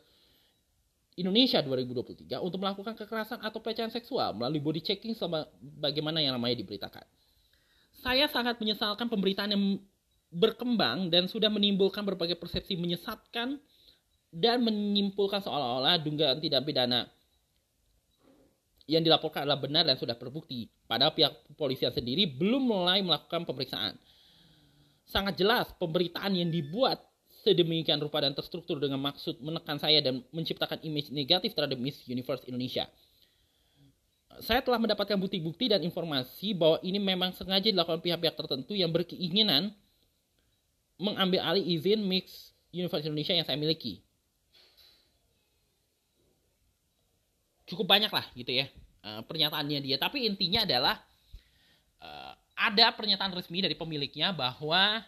[1.19, 6.63] Indonesia 2023 untuk melakukan kekerasan atau pelecehan seksual melalui body checking selama bagaimana yang namanya
[6.63, 7.03] diberitakan.
[7.91, 9.83] Saya sangat menyesalkan pemberitaan yang
[10.31, 13.59] berkembang dan sudah menimbulkan berbagai persepsi menyesatkan
[14.31, 17.16] dan menyimpulkan seolah-olah dugaan tidak pidana
[18.87, 20.71] yang dilaporkan adalah benar dan sudah terbukti.
[20.87, 23.99] Padahal pihak kepolisian sendiri belum mulai melakukan pemeriksaan.
[25.03, 27.03] Sangat jelas pemberitaan yang dibuat
[27.43, 32.47] sedemikian rupa dan terstruktur dengan maksud menekan saya dan menciptakan image negatif terhadap Miss Universe
[32.47, 32.87] Indonesia.
[34.39, 39.75] Saya telah mendapatkan bukti-bukti dan informasi bahwa ini memang sengaja dilakukan pihak-pihak tertentu yang berkeinginan
[40.95, 44.06] mengambil alih izin Miss Universe Indonesia yang saya miliki.
[47.67, 48.65] Cukup banyak lah gitu ya
[49.03, 49.97] uh, pernyataannya dia.
[49.99, 50.95] Tapi intinya adalah
[52.01, 55.03] uh, ada pernyataan resmi dari pemiliknya bahwa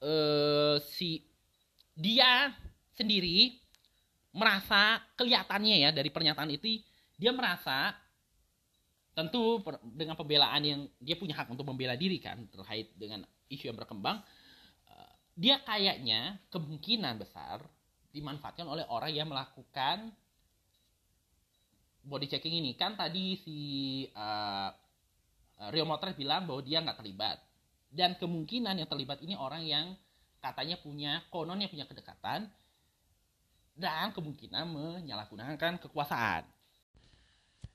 [0.00, 1.26] uh, si
[1.98, 2.54] dia
[2.96, 3.58] sendiri
[4.30, 6.78] merasa kelihatannya ya dari pernyataan itu
[7.18, 7.92] dia merasa
[9.12, 13.74] tentu per, dengan pembelaan yang dia punya hak untuk membela diri kan terkait dengan isu
[13.74, 14.22] yang berkembang
[15.40, 17.64] dia kayaknya kemungkinan besar
[18.12, 20.12] dimanfaatkan oleh orang yang melakukan
[22.04, 22.76] body checking ini.
[22.76, 23.58] Kan tadi si
[24.14, 24.70] uh,
[25.72, 27.38] Rio Motors bilang bahwa dia nggak terlibat.
[27.90, 29.98] Dan kemungkinan yang terlibat ini orang yang
[30.40, 32.48] katanya punya kononnya punya kedekatan
[33.76, 36.46] dan kemungkinan menyalahgunakan kekuasaan.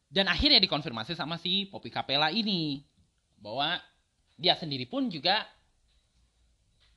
[0.10, 2.80] Dan akhirnya dikonfirmasi sama si Poppy Capella ini
[3.42, 3.76] bahwa
[4.40, 5.44] dia sendiri pun juga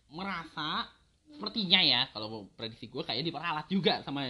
[0.08, 0.88] merasa
[1.28, 4.24] sepertinya ya kalau prediksi gue kayak diperalat juga sama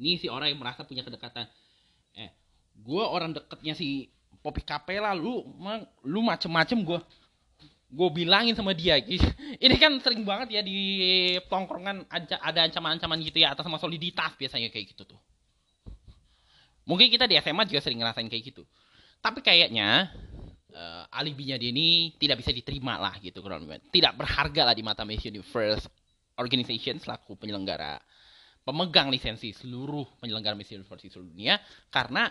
[0.00, 1.44] ini si orang yang merasa punya kedekatan
[2.16, 2.30] eh
[2.74, 5.44] gue orang deketnya si Poppy Capella lu
[6.06, 7.00] lu macem-macem gue
[7.90, 9.02] gue bilangin sama dia
[9.64, 10.78] ini kan sering banget ya di
[11.50, 12.06] tongkrongan
[12.38, 15.20] ada ancaman-ancaman gitu ya atas sama soliditas biasanya kayak gitu tuh.
[16.86, 18.62] Mungkin kita di SMA juga sering ngerasain kayak gitu.
[19.20, 20.10] Tapi kayaknya
[20.74, 25.02] uh, alibinya dia ini tidak bisa diterima lah gitu kurang tidak berharga lah di mata
[25.04, 25.86] Miss Universe
[26.38, 28.00] Organization selaku penyelenggara
[28.70, 31.58] pemegang lisensi seluruh penyelenggara Miss Universe di seluruh dunia
[31.90, 32.30] karena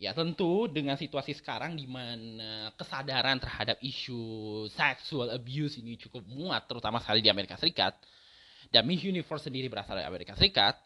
[0.00, 6.64] ya tentu dengan situasi sekarang di mana kesadaran terhadap isu sexual abuse ini cukup muat
[6.64, 7.92] terutama sekali di Amerika Serikat
[8.72, 10.80] dan Miss Universe sendiri berasal dari Amerika Serikat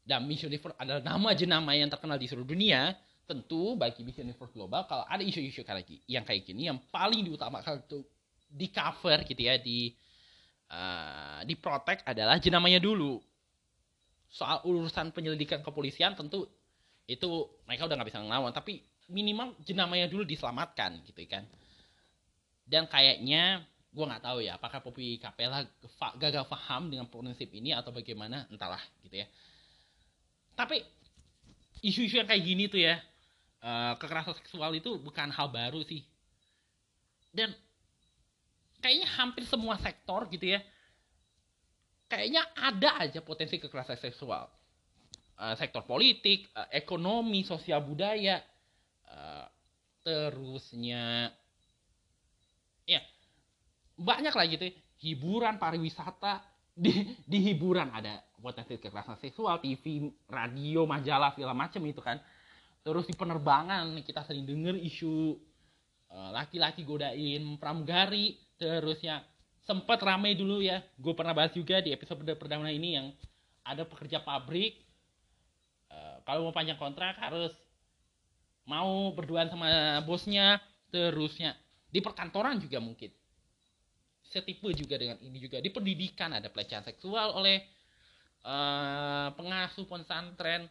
[0.00, 2.96] dan Miss Universe adalah nama jenama yang terkenal di seluruh dunia
[3.28, 7.84] tentu bagi Miss Universe global kalau ada isu-isu kayak yang kayak gini yang paling diutamakan
[7.84, 8.08] untuk
[8.48, 9.92] di cover gitu ya di
[10.72, 13.20] uh, di protect adalah jenamanya dulu
[14.34, 16.50] soal urusan penyelidikan kepolisian tentu
[17.06, 18.50] itu mereka udah nggak bisa ngelawan.
[18.50, 21.46] Tapi minimal jenamanya dulu diselamatkan gitu kan.
[22.66, 23.62] Dan kayaknya
[23.94, 25.62] gue nggak tahu ya apakah Poppy Capella
[26.18, 29.26] gagal paham dengan prinsip ini atau bagaimana entahlah gitu ya.
[30.58, 30.82] Tapi
[31.86, 32.98] isu-isu yang kayak gini tuh ya
[33.62, 36.02] uh, kekerasan seksual itu bukan hal baru sih.
[37.30, 37.54] Dan
[38.82, 40.58] kayaknya hampir semua sektor gitu ya
[42.16, 44.46] kayaknya ada aja potensi kekerasan seksual.
[45.34, 48.38] Uh, sektor politik, uh, ekonomi, sosial budaya,
[49.10, 49.46] uh,
[50.04, 51.32] terusnya
[52.84, 53.00] ya
[53.96, 54.68] banyak lah gitu
[55.00, 56.44] hiburan pariwisata
[56.76, 62.20] di di hiburan ada potensi kekerasan seksual TV radio majalah segala macam itu kan.
[62.84, 65.40] Terus di penerbangan kita sering dengar isu
[66.14, 69.24] laki-laki godain pramugari terusnya
[69.64, 70.84] sempat ramai dulu ya.
[71.00, 73.06] Gue pernah bahas juga di episode perdana ini yang
[73.64, 74.84] ada pekerja pabrik
[76.24, 77.52] kalau mau panjang kontrak harus
[78.64, 80.56] mau berduaan sama bosnya
[80.88, 81.52] terusnya.
[81.92, 83.12] Di perkantoran juga mungkin.
[84.24, 85.60] Setipe juga dengan ini juga.
[85.60, 87.60] Di pendidikan ada pelecehan seksual oleh
[88.42, 90.66] uh, pengasuh pesantren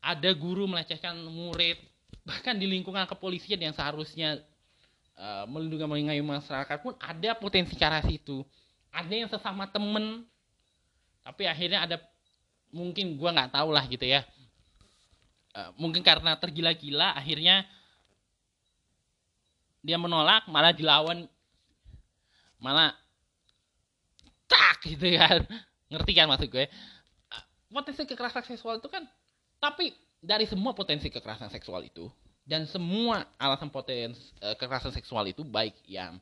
[0.00, 1.78] ada guru melecehkan murid.
[2.24, 4.40] Bahkan di lingkungan kepolisian yang seharusnya
[5.18, 8.46] uh, melindungi mengayomi masyarakat pun ada potensi ke arah situ.
[8.94, 10.24] Ada yang sesama temen.
[11.26, 11.96] Tapi akhirnya ada
[12.72, 14.24] mungkin gua nggak tahu lah gitu ya.
[15.58, 17.66] Eh, mungkin karena tergila-gila akhirnya
[19.82, 21.26] dia menolak malah dilawan.
[22.62, 22.94] Malah
[24.48, 25.44] tak gitu kan.
[25.92, 26.68] Ngerti kan maksud gue?
[27.32, 29.04] Uh, potensi kekerasan seksual itu kan
[29.58, 32.06] tapi dari semua potensi kekerasan seksual itu
[32.48, 36.16] dan semua alasan potensi uh, kekerasan seksual itu baik yang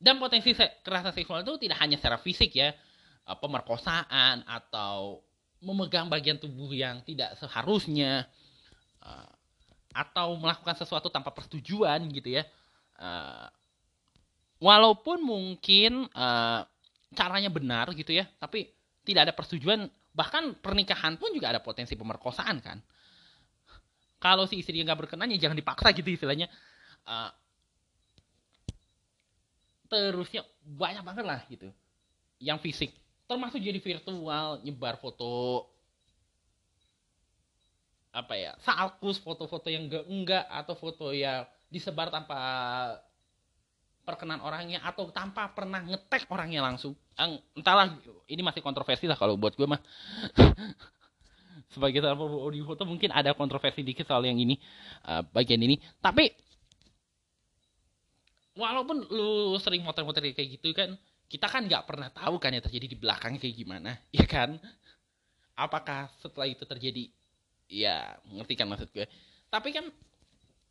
[0.00, 2.72] dan potensi se kekerasan seksual itu tidak hanya secara fisik ya
[3.28, 5.20] uh, pemerkosaan atau
[5.60, 8.24] memegang bagian tubuh yang tidak seharusnya
[9.04, 9.28] uh,
[9.92, 12.48] atau melakukan sesuatu tanpa persetujuan gitu ya
[12.96, 13.46] uh,
[14.64, 16.64] walaupun mungkin uh,
[17.12, 18.72] caranya benar gitu ya tapi
[19.04, 22.80] tidak ada persetujuan bahkan pernikahan pun juga ada potensi pemerkosaan kan
[24.24, 26.48] kalau si istri nggak berkenan ya jangan dipaksa gitu istilahnya.
[27.04, 27.28] Uh,
[29.92, 31.68] terusnya banyak banget lah gitu.
[32.40, 32.90] Yang fisik.
[33.28, 35.68] Termasuk jadi virtual nyebar foto.
[38.16, 38.56] Apa ya?
[38.64, 42.40] Salkus foto-foto yang enggak enggak atau foto yang disebar tanpa
[44.08, 46.96] perkenan orangnya atau tanpa pernah ngetek orangnya langsung.
[47.52, 47.92] Entahlah
[48.24, 49.80] ini masih kontroversi lah kalau buat gue mah
[51.72, 54.58] sebagai salah audio foto mungkin ada kontroversi dikit soal yang ini
[55.06, 55.78] uh, bagian ini.
[56.02, 56.30] Tapi
[58.54, 60.94] walaupun lu sering motor-motor kayak gitu kan
[61.26, 64.56] kita kan nggak pernah tahu kan yang terjadi di belakangnya kayak gimana ya kan?
[65.54, 67.10] Apakah setelah itu terjadi?
[67.70, 69.06] Ya ngerti kan maksud gue.
[69.48, 69.86] Tapi kan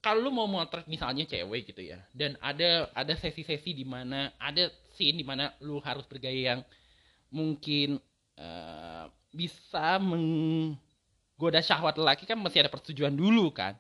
[0.04, 4.68] kalau lu mau motret misalnya cewek gitu ya dan ada ada sesi-sesi di mana ada
[5.00, 6.62] scene di mana lu harus bergaya yang
[7.32, 7.98] mungkin
[9.34, 13.74] bisa menggoda syahwat lelaki kan masih ada persetujuan dulu kan.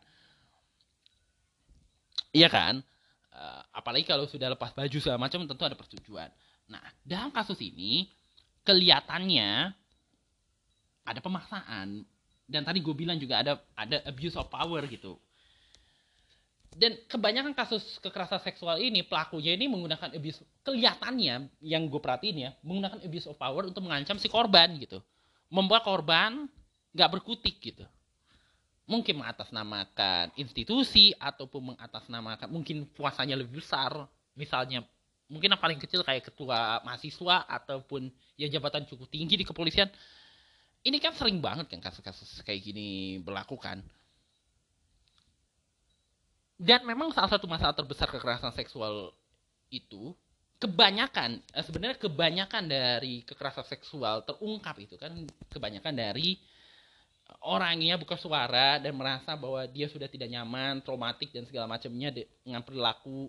[2.33, 2.81] Iya kan?
[3.29, 6.33] Uh, apalagi kalau sudah lepas baju segala macam tentu ada persetujuan.
[6.67, 8.09] Nah dalam kasus ini
[8.65, 9.71] kelihatannya
[11.05, 12.01] ada pemaksaan.
[12.43, 15.15] Dan tadi gue bilang juga ada ada abuse of power gitu.
[16.73, 22.51] Dan kebanyakan kasus kekerasan seksual ini pelakunya ini menggunakan abuse kelihatannya yang gue perhatiin ya
[22.65, 24.97] menggunakan abuse of power untuk mengancam si korban gitu
[25.53, 26.49] membuat korban
[26.97, 27.85] nggak berkutik gitu.
[28.89, 34.09] Mungkin mengatasnamakan institusi ataupun mengatasnamakan mungkin puasanya lebih besar.
[34.33, 34.81] Misalnya
[35.29, 39.87] mungkin yang paling kecil kayak ketua mahasiswa ataupun yang jabatan cukup tinggi di kepolisian.
[40.83, 43.79] Ini kan sering banget kan kasus-kasus kayak gini berlaku kan.
[46.59, 49.15] Dan memang salah satu masalah terbesar kekerasan seksual
[49.71, 50.11] itu
[50.63, 55.11] kebanyakan eh, sebenarnya kebanyakan dari kekerasan seksual terungkap itu kan
[55.51, 56.39] kebanyakan dari
[57.43, 62.63] orangnya buka suara dan merasa bahwa dia sudah tidak nyaman, traumatik dan segala macamnya dengan
[62.63, 63.27] perilaku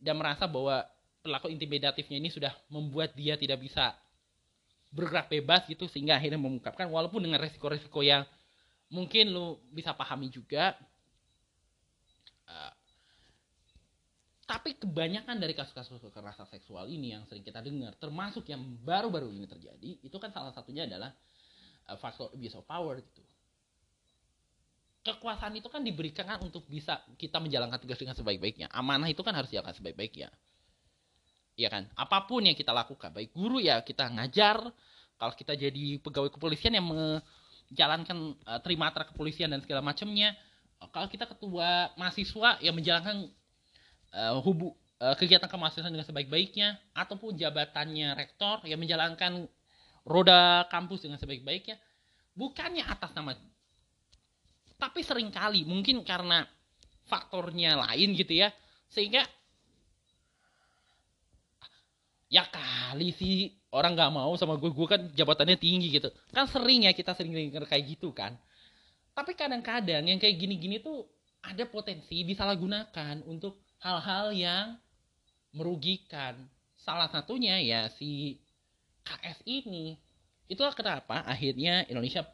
[0.00, 0.88] dan merasa bahwa
[1.20, 3.92] perilaku intimidatifnya ini sudah membuat dia tidak bisa
[4.90, 6.88] bergerak bebas gitu sehingga akhirnya mengungkapkan.
[6.88, 8.24] Walaupun dengan resiko-resiko yang
[8.88, 10.74] mungkin lu bisa pahami juga
[14.50, 19.46] tapi kebanyakan dari kasus-kasus kekerasan seksual ini yang sering kita dengar, termasuk yang baru-baru ini
[19.46, 21.14] terjadi, itu kan salah satunya adalah
[21.86, 23.22] uh, faktor abuse of power gitu.
[25.06, 28.66] Kekuasaan itu kan diberikan kan untuk bisa kita menjalankan tugas dengan sebaik-baiknya.
[28.74, 30.34] Amanah itu kan harus dijalankan sebaik-baiknya.
[31.54, 31.86] Iya kan?
[31.94, 34.66] Apa pun yang kita lakukan, baik guru ya kita ngajar,
[35.14, 40.34] kalau kita jadi pegawai kepolisian yang menjalankan uh, trimatra kepolisian dan segala macamnya,
[40.90, 43.30] kalau kita ketua mahasiswa yang menjalankan
[44.14, 49.46] uh, hubu uh, kegiatan kemahasiswaan dengan sebaik-baiknya ataupun jabatannya rektor yang menjalankan
[50.06, 51.76] roda kampus dengan sebaik-baiknya
[52.34, 53.36] bukannya atas nama
[54.80, 56.48] tapi sering kali mungkin karena
[57.04, 58.48] faktornya lain gitu ya
[58.88, 59.22] sehingga
[62.30, 66.10] ya kali sih orang nggak mau sama gue gue kan jabatannya tinggi gitu.
[66.30, 68.38] Kan sering ya kita sering dengar kayak gitu kan.
[69.14, 71.06] Tapi kadang-kadang yang kayak gini-gini tuh
[71.42, 74.66] ada potensi disalahgunakan untuk hal-hal yang
[75.56, 76.36] merugikan.
[76.80, 78.40] Salah satunya ya si
[79.04, 79.96] KS ini.
[80.46, 82.24] Itulah kenapa akhirnya Indonesia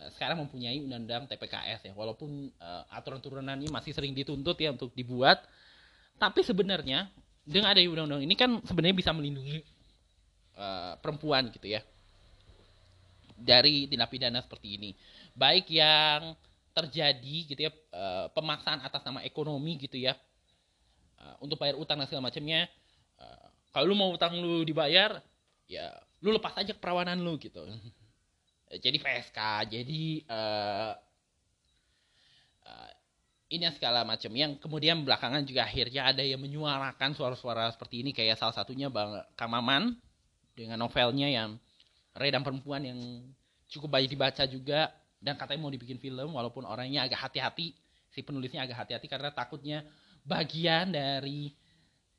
[0.00, 1.92] eh, sekarang mempunyai undang-undang TPKS ya.
[1.96, 5.42] Walaupun uh, aturan turunannya masih sering dituntut ya untuk dibuat.
[6.20, 7.08] Tapi sebenarnya
[7.44, 9.64] dengan ada undang-undang ini kan sebenarnya bisa melindungi
[10.60, 11.80] uh, perempuan gitu ya.
[13.40, 14.90] Dari tindak pidana seperti ini.
[15.32, 16.36] Baik yang
[16.70, 17.72] terjadi gitu ya
[18.30, 20.14] pemaksaan atas nama ekonomi gitu ya
[21.20, 22.66] uh, untuk bayar utang dan segala macamnya
[23.20, 25.20] uh, kalau lu mau utang lu dibayar
[25.70, 27.64] ya lu lepas aja keperawanan lu gitu.
[28.84, 30.94] Jadi PSK jadi uh,
[33.50, 34.30] ini segala macam.
[34.30, 39.18] Yang kemudian belakangan juga akhirnya ada yang menyuarakan suara-suara seperti ini kayak salah satunya Bang
[39.34, 39.98] Kamaman
[40.54, 41.58] dengan novelnya yang
[42.14, 42.98] Redam Perempuan yang
[43.66, 47.74] cukup banyak dibaca juga dan katanya mau dibikin film walaupun orangnya agak hati-hati
[48.10, 49.86] si penulisnya agak hati-hati karena takutnya
[50.30, 51.50] bagian dari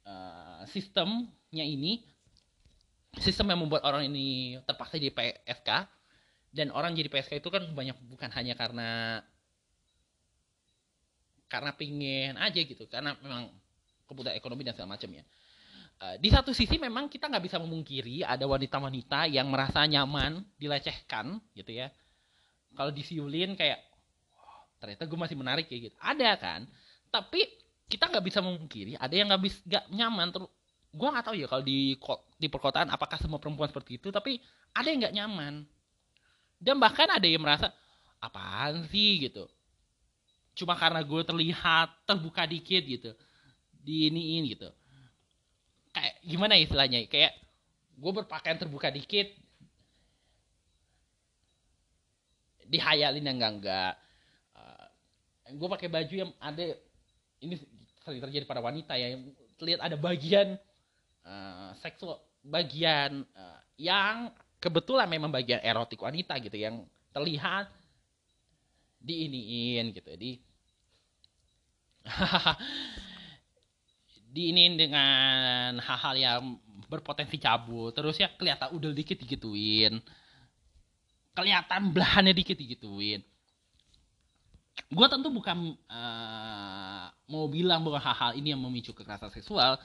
[0.04, 2.04] uh, sistemnya ini.
[3.20, 5.70] Sistem yang membuat orang ini terpaksa jadi PSK
[6.56, 9.20] dan orang jadi PSK itu kan banyak bukan hanya karena
[11.52, 12.88] karena pingin aja gitu.
[12.88, 13.52] Karena memang
[14.08, 15.24] kebutuhan ekonomi dan segala macamnya
[16.02, 21.38] uh, di satu sisi memang kita nggak bisa memungkiri ada wanita-wanita yang merasa nyaman dilecehkan
[21.54, 21.94] gitu ya.
[22.74, 23.80] Kalau disiulin kayak
[24.82, 25.98] ternyata gue masih menarik kayak gitu.
[26.02, 26.66] Ada kan?
[27.14, 27.46] Tapi
[27.92, 30.48] kita nggak bisa memungkiri ada yang nggak bisa nggak nyaman terus
[30.92, 31.96] gue nggak tahu ya kalau di
[32.40, 34.40] di perkotaan apakah semua perempuan seperti itu tapi
[34.72, 35.54] ada yang nggak nyaman.
[36.62, 37.74] Dan bahkan ada yang merasa
[38.22, 39.28] apaan sih?
[39.28, 39.50] gitu.
[40.54, 43.12] Cuma karena gue terlihat terbuka dikit gitu
[43.82, 44.70] di iniin gitu.
[45.92, 47.04] Kayak gimana istilahnya?
[47.10, 47.34] Kayak
[47.98, 49.28] gue berpakaian terbuka dikit
[52.72, 53.94] dihayalin yang enggak enggak
[54.56, 54.86] uh,
[55.52, 56.72] gue pakai baju yang ada
[57.44, 57.60] ini
[58.12, 59.16] sering terjadi pada wanita ya.
[59.56, 60.60] Terlihat ada bagian
[61.24, 66.84] uh, seksual bagian uh, yang kebetulan memang bagian erotik wanita gitu yang
[67.16, 67.72] terlihat
[69.00, 70.12] di iniin gitu.
[70.20, 70.32] Di
[74.34, 76.42] diinin dengan hal-hal yang
[76.88, 77.96] berpotensi cabut.
[77.96, 80.00] Terus ya kelihatan udel dikit digituin.
[81.32, 83.24] Kelihatan belahannya dikit digituin.
[84.92, 86.81] Gue tentu bukan uh,
[87.32, 89.80] mau bilang bahwa hal-hal ini yang memicu kekerasan seksual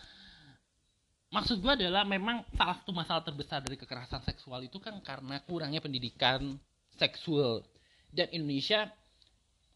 [1.30, 5.82] maksud gue adalah memang salah satu masalah terbesar dari kekerasan seksual itu kan karena kurangnya
[5.82, 6.58] pendidikan
[6.94, 7.66] seksual.
[8.08, 8.86] Dan Indonesia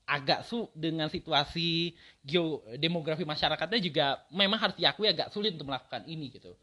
[0.07, 1.95] agak su dengan situasi
[2.25, 6.55] geodemografi masyarakatnya juga memang harus diakui agak sulit untuk melakukan ini gitu.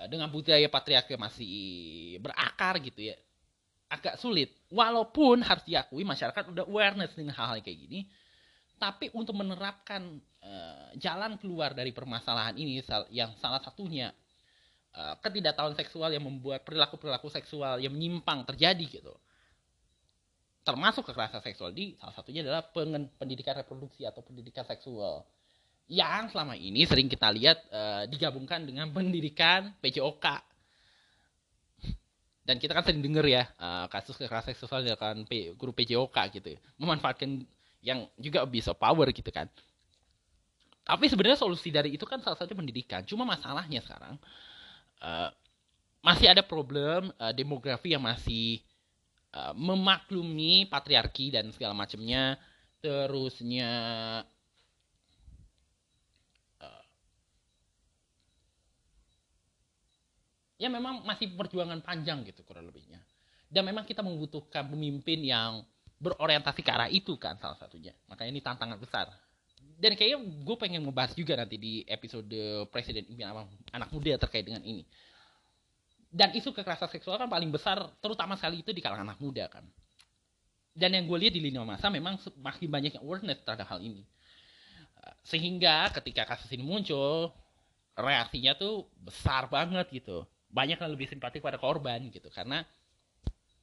[0.00, 1.54] Eh, dengan budaya patriarki masih
[2.20, 3.16] berakar gitu ya
[3.92, 4.48] agak sulit.
[4.72, 8.08] Walaupun harus diakui masyarakat udah awareness dengan hal-hal kayak gini
[8.82, 12.82] tapi untuk menerapkan uh, jalan keluar dari permasalahan ini
[13.14, 14.10] yang salah satunya
[14.98, 19.14] uh, ketidaktahuan seksual yang membuat perilaku-perilaku seksual yang menyimpang terjadi gitu.
[20.66, 22.66] Termasuk kekerasan seksual di salah satunya adalah
[23.22, 25.30] pendidikan reproduksi atau pendidikan seksual.
[25.86, 30.26] Yang selama ini sering kita lihat uh, digabungkan dengan pendidikan PJOK
[32.42, 35.22] dan kita kan sering dengar ya uh, kasus kekerasan seksual dilakukan
[35.54, 36.60] guru PJOK gitu ya.
[36.82, 37.46] memanfaatkan
[37.82, 39.50] yang juga of power gitu kan.
[40.82, 43.02] Tapi sebenarnya solusi dari itu kan salah satu pendidikan.
[43.06, 44.18] Cuma masalahnya sekarang
[45.02, 45.30] uh,
[46.02, 48.62] masih ada problem uh, demografi yang masih
[49.34, 52.38] uh, memaklumi patriarki dan segala macamnya.
[52.82, 53.70] Terusnya
[60.62, 63.02] ya memang masih perjuangan panjang gitu kurang lebihnya.
[63.50, 65.66] Dan memang kita membutuhkan pemimpin yang
[66.02, 67.94] berorientasi ke arah itu kan salah satunya.
[68.10, 69.06] Makanya ini tantangan besar.
[69.78, 74.62] Dan kayaknya gue pengen ngebahas juga nanti di episode presiden impian anak muda terkait dengan
[74.66, 74.82] ini.
[76.12, 79.62] Dan isu kekerasan seksual kan paling besar terutama sekali itu di kalangan anak muda kan.
[80.74, 84.02] Dan yang gue lihat di lini masa memang makin banyak yang awareness terhadap hal ini.
[85.22, 87.30] Sehingga ketika kasus ini muncul
[87.94, 90.26] reaksinya tuh besar banget gitu.
[90.52, 92.66] Banyak yang lebih simpatik pada korban gitu karena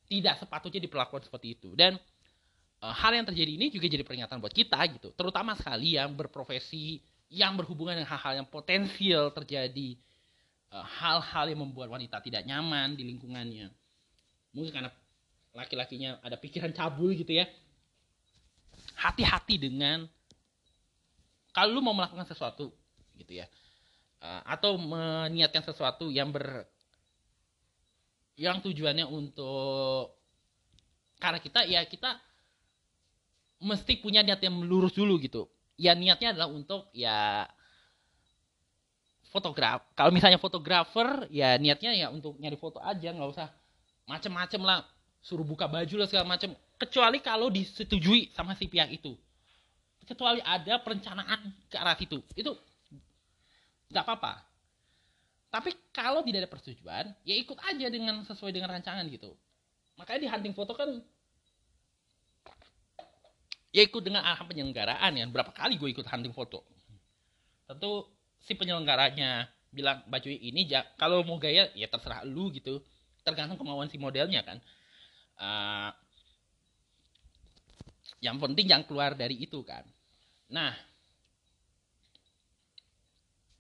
[0.10, 1.78] tidak sepatutnya diperlakukan seperti itu.
[1.78, 2.02] Dan
[2.84, 7.00] uh, hal yang terjadi ini juga jadi peringatan buat kita gitu terutama sekali yang berprofesi
[7.30, 9.98] yang berhubungan dengan hal-hal yang potensial terjadi
[10.70, 13.74] Eh, hal-hal yang membuat wanita tidak nyaman di lingkungannya.
[14.54, 14.94] Mungkin karena
[15.58, 17.50] laki-lakinya ada pikiran cabul gitu ya.
[18.94, 20.06] Hati-hati dengan
[21.50, 22.70] kalau lu mau melakukan sesuatu
[23.18, 23.50] gitu ya.
[24.20, 26.68] Uh, atau meniatkan sesuatu yang ber
[28.36, 30.12] yang tujuannya untuk
[31.18, 32.20] karena kita ya kita
[33.60, 35.48] mesti punya niat yang lurus dulu gitu.
[35.80, 37.48] Ya niatnya adalah untuk ya
[39.30, 43.48] fotograf kalau misalnya fotografer ya niatnya ya untuk nyari foto aja nggak usah
[44.10, 44.82] macem-macem lah
[45.22, 46.56] suruh buka baju lah segala macem.
[46.80, 49.14] Kecuali kalau disetujui sama si pihak itu.
[50.08, 52.24] Kecuali ada perencanaan ke arah situ.
[52.34, 52.56] Itu
[53.92, 54.34] nggak apa-apa.
[55.50, 59.36] Tapi kalau tidak ada persetujuan ya ikut aja dengan sesuai dengan rancangan gitu.
[60.00, 61.04] Makanya di hunting foto kan
[63.70, 66.66] ya ikut dengan arahan penyelenggaraan ya berapa kali gue ikut hunting foto?
[67.70, 68.10] Tentu
[68.42, 72.82] si penyelenggaranya bilang baju ini ja, kalau mau gaya ya terserah lu gitu.
[73.22, 74.58] Tergantung kemauan si modelnya kan.
[75.40, 75.92] Uh,
[78.20, 79.86] yang penting jangan keluar dari itu kan.
[80.50, 80.74] Nah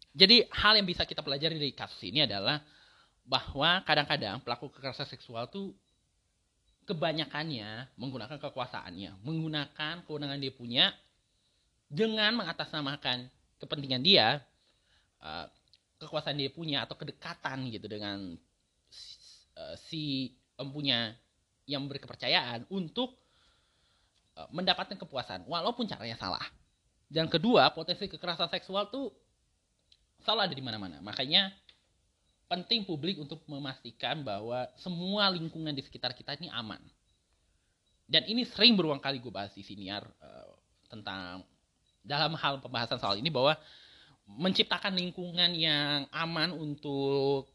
[0.09, 2.59] jadi hal yang bisa kita pelajari dari kasus ini adalah
[3.29, 5.69] bahwa kadang-kadang pelaku kekerasan seksual tuh
[6.89, 10.85] kebanyakannya menggunakan kekuasaannya, menggunakan kewenangan dia punya
[11.85, 13.29] dengan mengatasnamakan
[13.61, 14.41] kepentingan dia
[15.21, 15.45] uh,
[16.01, 18.33] kekuasaan dia punya atau kedekatan gitu dengan
[19.75, 21.11] si empunya
[21.69, 23.13] yang memberi kepercayaan untuk
[24.39, 26.43] uh, mendapatkan kepuasan walaupun caranya salah.
[27.09, 29.09] Dan kedua, potensi kekerasan seksual tuh
[30.21, 30.97] selalu ada di mana-mana.
[31.01, 31.49] Makanya
[32.49, 36.81] penting publik untuk memastikan bahwa semua lingkungan di sekitar kita ini aman.
[38.09, 40.51] Dan ini sering berulang kali gue bahas di siniar uh,
[40.89, 41.45] tentang
[42.01, 43.53] dalam hal pembahasan soal ini bahwa
[44.25, 47.53] menciptakan lingkungan yang aman untuk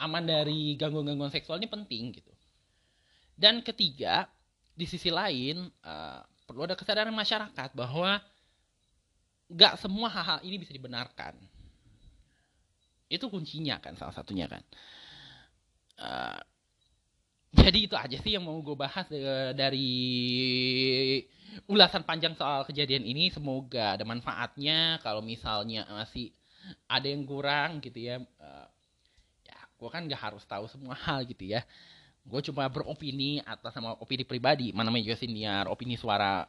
[0.00, 2.32] aman dari gangguan-gangguan seksual ini penting gitu.
[3.36, 4.24] Dan ketiga,
[4.72, 8.24] di sisi lain uh, perlu ada kesadaran masyarakat bahwa
[9.52, 11.36] gak semua hal-hal ini bisa dibenarkan.
[13.08, 14.62] Itu kuncinya kan salah satunya kan.
[15.94, 16.40] Uh,
[17.54, 19.94] jadi itu aja sih yang mau gue bahas uh, dari
[21.70, 23.30] ulasan panjang soal kejadian ini.
[23.30, 24.98] Semoga ada manfaatnya.
[25.04, 26.34] Kalau misalnya masih
[26.88, 28.66] ada yang kurang gitu ya uh,
[29.44, 31.62] ya gue kan gak harus tahu semua hal gitu ya.
[32.24, 34.72] Gue cuma beropini atas sama opini pribadi.
[34.72, 36.48] Mana namanya juga siniar opini suara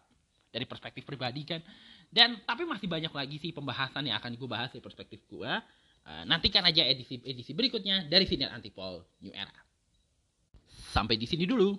[0.49, 1.61] dari perspektif pribadi kan.
[2.09, 5.51] Dan tapi masih banyak lagi sih pembahasan yang akan gue bahas dari perspektif gue
[6.05, 9.65] nantikan aja edisi edisi berikutnya dari siniar antipol new era
[10.95, 11.75] Sampai di sini dulu.